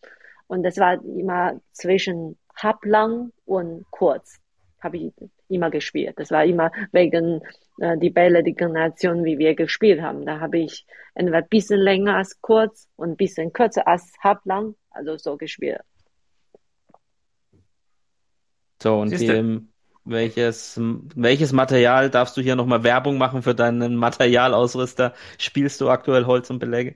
[0.47, 4.39] Und das war immer zwischen halblang und kurz.
[4.82, 5.14] Habe ich
[5.49, 6.14] immer gespielt.
[6.18, 7.41] Das war immer wegen
[7.80, 10.26] äh, die Bälle, die Kombination, wie wir gespielt haben.
[10.26, 10.86] Da habe ich
[11.16, 15.82] entweder ein bisschen länger als kurz und ein bisschen kürzer als halblang, also so gespielt.
[18.82, 19.62] So, und hier,
[20.05, 20.80] welches,
[21.16, 25.14] welches Material darfst du hier nochmal Werbung machen für deinen Materialausrüster?
[25.38, 26.95] Spielst du aktuell Holz und Beläge?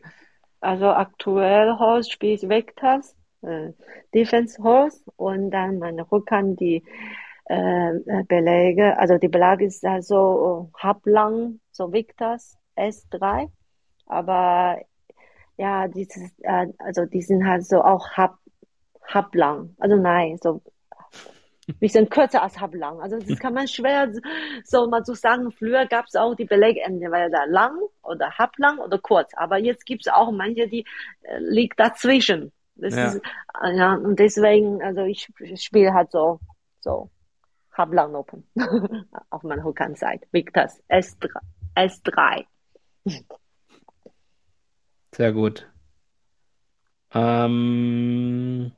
[0.61, 3.73] Also aktuell Horse spiele ich Vectors, äh,
[4.13, 6.83] Defense Horse und dann meine Rückhand die
[7.49, 13.49] äh, äh, Beläge, also die Beläge ist also äh, halblang, so Victors S3,
[14.05, 14.79] aber
[15.57, 18.33] ja, dieses, äh, also die sind halt so auch halb,
[19.07, 20.61] halblang, also nein, so
[21.79, 22.99] bisschen kürzer als halblang.
[22.99, 24.11] Also das kann man schwer
[24.63, 25.51] so mal so sagen.
[25.51, 29.33] Früher gab es auch die Beläge entweder lang oder halblang oder kurz.
[29.35, 30.85] Aber jetzt gibt es auch manche, die
[31.21, 32.51] äh, liegt dazwischen.
[32.75, 33.07] Das Ja.
[33.07, 33.21] ist,
[33.63, 36.39] äh, ja, und deswegen, also ich, spiele halt so,
[36.81, 37.09] so
[37.73, 38.47] halblang Open
[39.29, 40.27] auf meiner Rückhandseite.
[40.31, 41.29] Victors S3,
[41.75, 42.45] S3.
[45.15, 45.69] Sehr gut.
[47.13, 48.71] Ähm,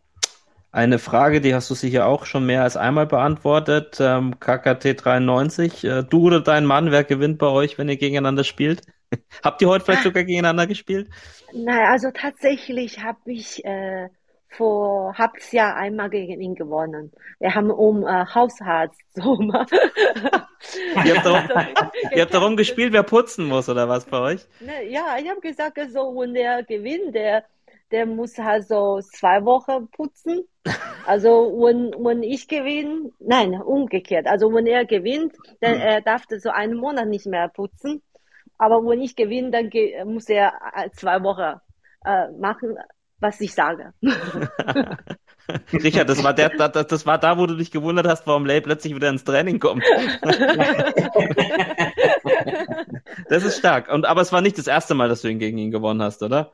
[0.72, 3.98] eine Frage, die hast du sicher auch schon mehr als einmal beantwortet.
[4.02, 8.44] Ähm, KKT 93, äh, du oder dein Mann, wer gewinnt bei euch, wenn ihr gegeneinander
[8.44, 8.82] spielt?
[9.44, 11.10] Habt ihr heute vielleicht sogar gegeneinander gespielt?
[11.54, 14.10] Nein, also tatsächlich habe ich äh,
[14.56, 17.12] vor halbes Jahr einmal gegen ihn gewonnen.
[17.40, 19.66] Wir haben um äh, Haushaltssumme.
[21.06, 21.50] Ihr habt darum,
[22.16, 24.48] ihr habt darum gespielt, wer putzen muss, oder was bei euch?
[24.60, 27.44] Ne, ja, ich habe gesagt, so, wenn der gewinnt, der,
[27.92, 30.44] der muss halt so zwei Wochen putzen.
[31.06, 34.26] Also, wenn, wenn ich gewinne, nein, umgekehrt.
[34.26, 38.02] Also, wenn er gewinnt, dann er darf so einen Monat nicht mehr putzen.
[38.58, 41.60] Aber wenn ich gewinne, dann ge muss er äh, zwei Wochen
[42.06, 42.78] äh, machen,
[43.20, 43.94] was ich sage.
[45.74, 48.62] Richard, das war der, das, das war da, wo du dich gewundert hast, warum Lay
[48.62, 49.84] plötzlich wieder ins Training kommt.
[53.30, 53.92] Das ist stark.
[53.92, 56.22] Und, aber es war nicht das erste Mal, dass du ihn gegen ihn gewonnen hast,
[56.22, 56.52] oder?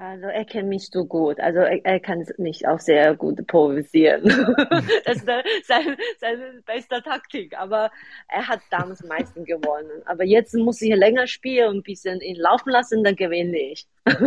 [0.00, 1.40] Also er kennt mich so gut.
[1.40, 4.22] Also er, er kann mich auch sehr gut improvisieren.
[5.04, 7.58] das ist der, sein, seine beste Taktik.
[7.58, 7.90] Aber
[8.28, 10.02] er hat damals meistens gewonnen.
[10.04, 13.88] Aber jetzt muss ich länger spielen und ein bisschen ihn laufen lassen, dann gewinne ich.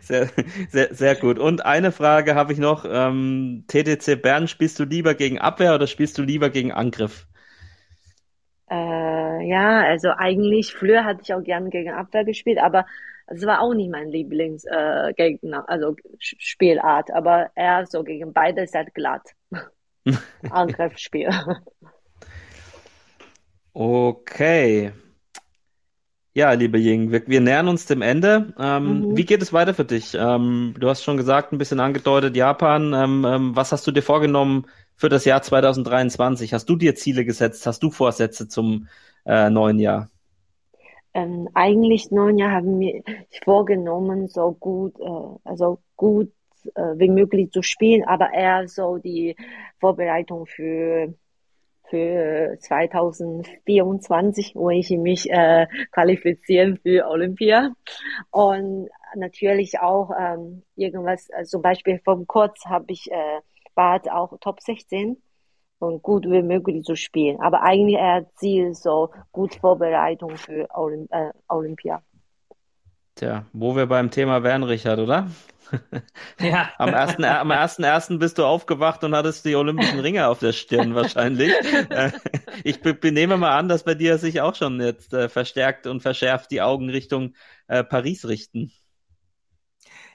[0.00, 0.28] Sehr,
[0.70, 1.38] sehr, sehr gut.
[1.38, 2.84] Und eine Frage habe ich noch.
[2.88, 7.28] Ähm, TTC Bern, spielst du lieber gegen Abwehr oder spielst du lieber gegen Angriff?
[8.68, 12.86] Äh, ja, also eigentlich früher hatte ich auch gerne gegen Abwehr gespielt, aber
[13.30, 17.12] es war auch nicht mein Lieblingsgegner, äh, also Spielart.
[17.12, 19.22] Aber er so gegen beide ist halt glatt.
[20.48, 21.30] Angriffsspiel.
[23.74, 24.92] Okay.
[26.32, 28.54] Ja, liebe Ying, wir, wir nähern uns dem Ende.
[28.58, 29.16] Ähm, Mhm.
[29.16, 30.14] Wie geht es weiter für dich?
[30.14, 32.92] Ähm, du hast schon gesagt, ein bisschen angedeutet, Japan.
[32.94, 34.66] Ähm, ähm, was hast du dir vorgenommen
[34.96, 36.54] für das Jahr 2023?
[36.54, 37.66] Hast du dir Ziele gesetzt?
[37.66, 38.86] Hast du Vorsätze zum
[39.24, 40.08] äh, neuen Jahr?
[41.12, 43.02] Ähm, eigentlich neun Jahre haben wir
[43.44, 46.32] vorgenommen, so gut, äh, also gut
[46.74, 49.36] äh, wie möglich zu spielen, aber eher so die
[49.78, 51.14] Vorbereitung für
[51.90, 57.72] für 2024, wo ich mich äh, qualifizieren für Olympia.
[58.30, 63.40] Und natürlich auch ähm, irgendwas, äh, zum Beispiel vom Kurz habe ich äh,
[63.74, 65.16] war auch Top 16
[65.80, 67.40] und gut wie möglich zu spielen.
[67.40, 72.02] Aber eigentlich eher Ziel so gut Vorbereitung für Olymp äh, Olympia.
[73.16, 75.28] Tja, wo wir beim Thema wären, Richard, oder?
[76.40, 76.70] Ja.
[76.78, 80.52] Am ersten, am ersten, ersten bist du aufgewacht und hattest die olympischen Ringe auf der
[80.52, 81.52] Stirn wahrscheinlich.
[81.90, 82.10] Äh,
[82.64, 86.50] Ich benehme mal an, dass bei dir sich auch schon jetzt äh, verstärkt und verschärft
[86.50, 87.34] die Augen Richtung
[87.68, 88.72] äh, Paris richten.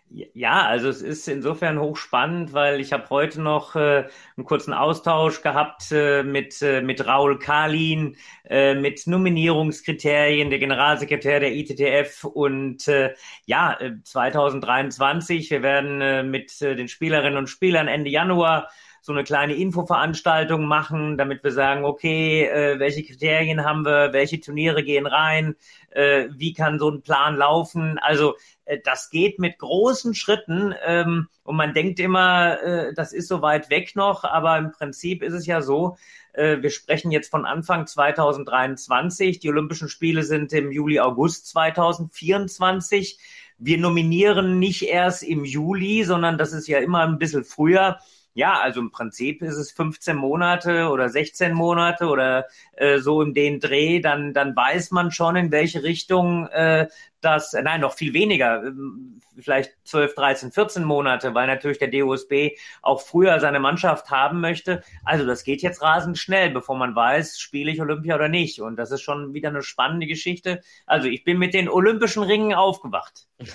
[0.09, 5.41] Ja, also es ist insofern hochspannend, weil ich habe heute noch äh, einen kurzen Austausch
[5.41, 8.15] gehabt äh, mit, äh, mit Raul Kalin,
[8.47, 16.23] äh, mit Nominierungskriterien, der Generalsekretär der ITTF und äh, ja, äh, 2023, wir werden äh,
[16.23, 18.69] mit äh, den Spielerinnen und Spielern Ende Januar
[19.05, 24.39] so eine kleine Infoveranstaltung machen, damit wir sagen, okay, äh, welche Kriterien haben wir, welche
[24.39, 25.55] Turniere gehen rein,
[25.95, 27.97] äh, wie kann so ein Plan laufen.
[27.99, 28.35] Also
[28.65, 33.41] äh, das geht mit großen Schritten ähm, und man denkt immer, äh, das ist so
[33.41, 35.97] weit weg noch, aber im Prinzip ist es ja so,
[36.33, 43.17] äh, wir sprechen jetzt von Anfang 2023, die Olympischen Spiele sind im Juli, August 2024.
[43.57, 47.99] Wir nominieren nicht erst im Juli, sondern das ist ja immer ein bisschen früher.
[48.35, 53.33] Ja, also im Prinzip ist es 15 Monate oder 16 Monate oder äh, so in
[53.33, 56.87] den Dreh, dann, dann weiß man schon, in welche Richtung äh,
[57.21, 61.89] das, äh, nein, noch viel weniger, ähm, vielleicht 12, 13, 14 Monate, weil natürlich der
[61.89, 62.51] DOSB
[62.81, 64.83] auch früher seine Mannschaft haben möchte.
[65.03, 68.61] Also das geht jetzt rasend schnell, bevor man weiß, spiele ich Olympia oder nicht.
[68.61, 70.61] Und das ist schon wieder eine spannende Geschichte.
[70.85, 73.27] Also ich bin mit den Olympischen Ringen aufgewacht.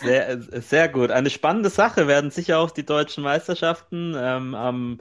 [0.00, 1.10] Sehr, sehr gut.
[1.10, 4.98] Eine spannende Sache werden sicher auch die deutschen Meisterschaften ähm, am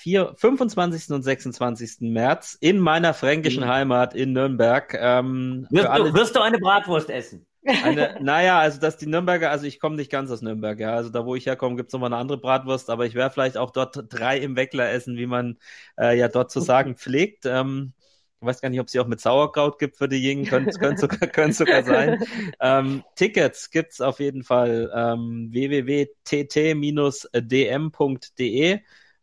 [0.00, 1.14] 4, 25.
[1.14, 2.10] und 26.
[2.10, 3.68] März in meiner fränkischen Mhm.
[3.68, 4.94] Heimat in Nürnberg.
[4.98, 7.46] Ähm, Wirst, alle, du, wirst du eine Bratwurst essen?
[7.82, 10.94] eine, naja, also dass die Nürnberger, also ich komme nicht ganz aus Nürnberg, ja.
[10.94, 13.58] Also da, wo ich herkomme, gibt's noch mal eine andere Bratwurst, aber ich werde vielleicht
[13.58, 15.58] auch dort drei im Weckler essen, wie man
[15.98, 17.44] äh, ja dort zu sagen pflegt.
[17.46, 17.92] Ähm,
[18.40, 20.98] ich weiß gar nicht, ob es sie auch mit Sauerkraut gibt für diejenigen, könnte könnt
[20.98, 22.24] sogar, könnte sogar sein.
[22.58, 26.10] Ähm, Tickets gibt's auf jeden Fall ähm, www.tt-dm.de.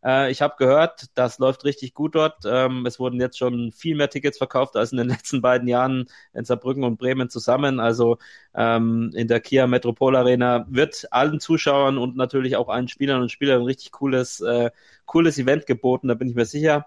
[0.04, 2.44] Äh, ich habe gehört, das läuft richtig gut dort.
[2.46, 6.06] Ähm, es wurden jetzt schon viel mehr Tickets verkauft als in den letzten beiden Jahren
[6.32, 7.80] in Saarbrücken und Bremen zusammen.
[7.80, 8.18] Also
[8.54, 13.32] ähm, in der Kia Metropol Arena wird allen Zuschauern und natürlich auch allen Spielern und
[13.32, 14.70] Spielern ein richtig cooles, äh,
[15.06, 16.86] cooles Event geboten, da bin ich mir sicher.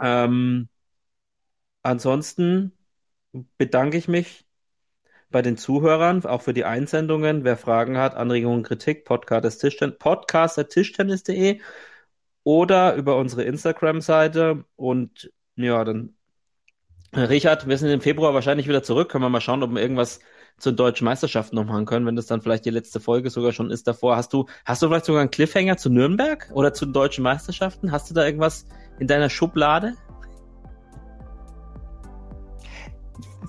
[0.00, 0.68] Ähm,
[1.82, 2.72] ansonsten
[3.58, 4.44] bedanke ich mich
[5.30, 7.44] bei den Zuhörern, auch für die Einsendungen.
[7.44, 11.60] Wer Fragen hat, Anregungen, Kritik, Podcast Tischten podcast.tischtennis.de
[12.46, 14.64] oder über unsere Instagram-Seite.
[14.76, 16.14] Und ja, dann,
[17.12, 19.08] Richard, wir sind im Februar wahrscheinlich wieder zurück.
[19.08, 20.20] Können wir mal schauen, ob wir irgendwas
[20.56, 23.50] zu den deutschen Meisterschaften noch machen können, wenn das dann vielleicht die letzte Folge sogar
[23.50, 24.14] schon ist davor.
[24.14, 27.90] Hast du, hast du vielleicht sogar einen Cliffhanger zu Nürnberg oder zu den deutschen Meisterschaften?
[27.90, 28.64] Hast du da irgendwas
[29.00, 29.94] in deiner Schublade?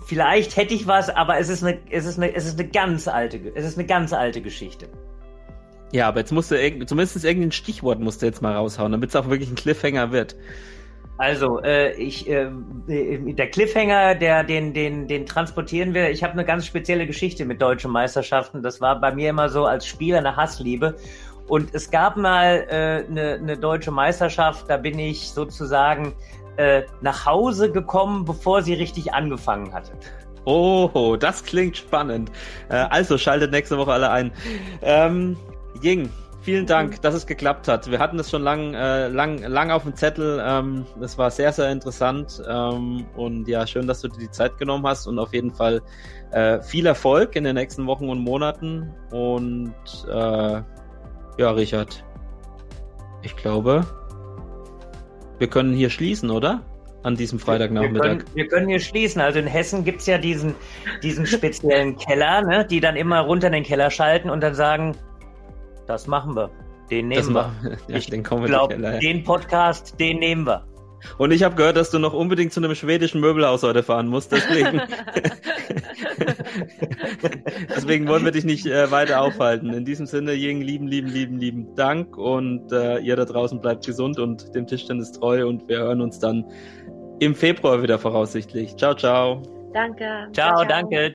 [0.07, 3.07] Vielleicht hätte ich was, aber es ist eine, es ist eine, es ist eine ganz
[3.07, 4.89] alte, es ist eine ganz alte Geschichte.
[5.91, 9.09] Ja, aber jetzt musst du irg- zumindest irgendein Stichwort musst du jetzt mal raushauen, damit
[9.09, 10.35] es auch wirklich ein Cliffhanger wird.
[11.19, 12.47] Also, äh, ich, äh,
[12.87, 16.11] der Cliffhanger, der, den, den, den transportieren wir.
[16.11, 18.61] Ich habe eine ganz spezielle Geschichte mit deutschen Meisterschaften.
[18.61, 20.95] Das war bei mir immer so als Spieler eine Hassliebe.
[21.47, 26.13] Und es gab mal äh, eine, eine deutsche Meisterschaft, da bin ich sozusagen
[26.57, 29.93] äh, nach Hause gekommen, bevor sie richtig angefangen hatte.
[30.43, 32.31] Oh, das klingt spannend.
[32.69, 34.31] Äh, also schaltet nächste Woche alle ein.
[34.81, 35.35] Ähm,
[35.83, 36.09] Ying,
[36.41, 37.91] vielen Dank, dass es geklappt hat.
[37.91, 40.41] Wir hatten es schon lang, äh, lang, lang auf dem Zettel.
[40.41, 42.41] Ähm, es war sehr, sehr interessant.
[42.47, 45.81] Ähm, und ja, schön, dass du dir die Zeit genommen hast und auf jeden Fall
[46.31, 48.93] äh, viel Erfolg in den nächsten Wochen und Monaten.
[49.11, 49.73] Und
[50.09, 50.61] äh,
[51.37, 52.03] ja, Richard,
[53.23, 53.85] ich glaube,
[55.39, 56.61] wir können hier schließen, oder?
[57.03, 58.01] An diesem Wir Freitagnachmittag.
[58.01, 59.21] können, wir können hier schließen.
[59.21, 60.55] Also in Hessen gibt's ja diesen,
[61.03, 64.95] diesen speziellen Keller, ne, die dann immer runter in den Keller schalten und dann sagen,
[65.87, 66.49] das machen wir.
[66.89, 67.51] Den nehmen wir.
[67.87, 70.65] ja, Ich den kommen wir glaube, den Podcast, den nehmen wir.
[71.17, 74.31] Und ich habe gehört, dass du noch unbedingt zu einem schwedischen Möbelhaus heute fahren musst.
[74.31, 74.81] Deswegen,
[77.75, 79.73] deswegen wollen wir dich nicht äh, weiter aufhalten.
[79.73, 82.17] In diesem Sinne, Jing, lieben, lieben, lieben, lieben Dank.
[82.17, 85.47] Und äh, ihr da draußen bleibt gesund und dem Tischtennis treu.
[85.47, 86.45] Und wir hören uns dann
[87.19, 88.75] im Februar wieder voraussichtlich.
[88.75, 89.43] Ciao, ciao.
[89.73, 90.27] Danke.
[90.33, 90.97] Ciao, danke.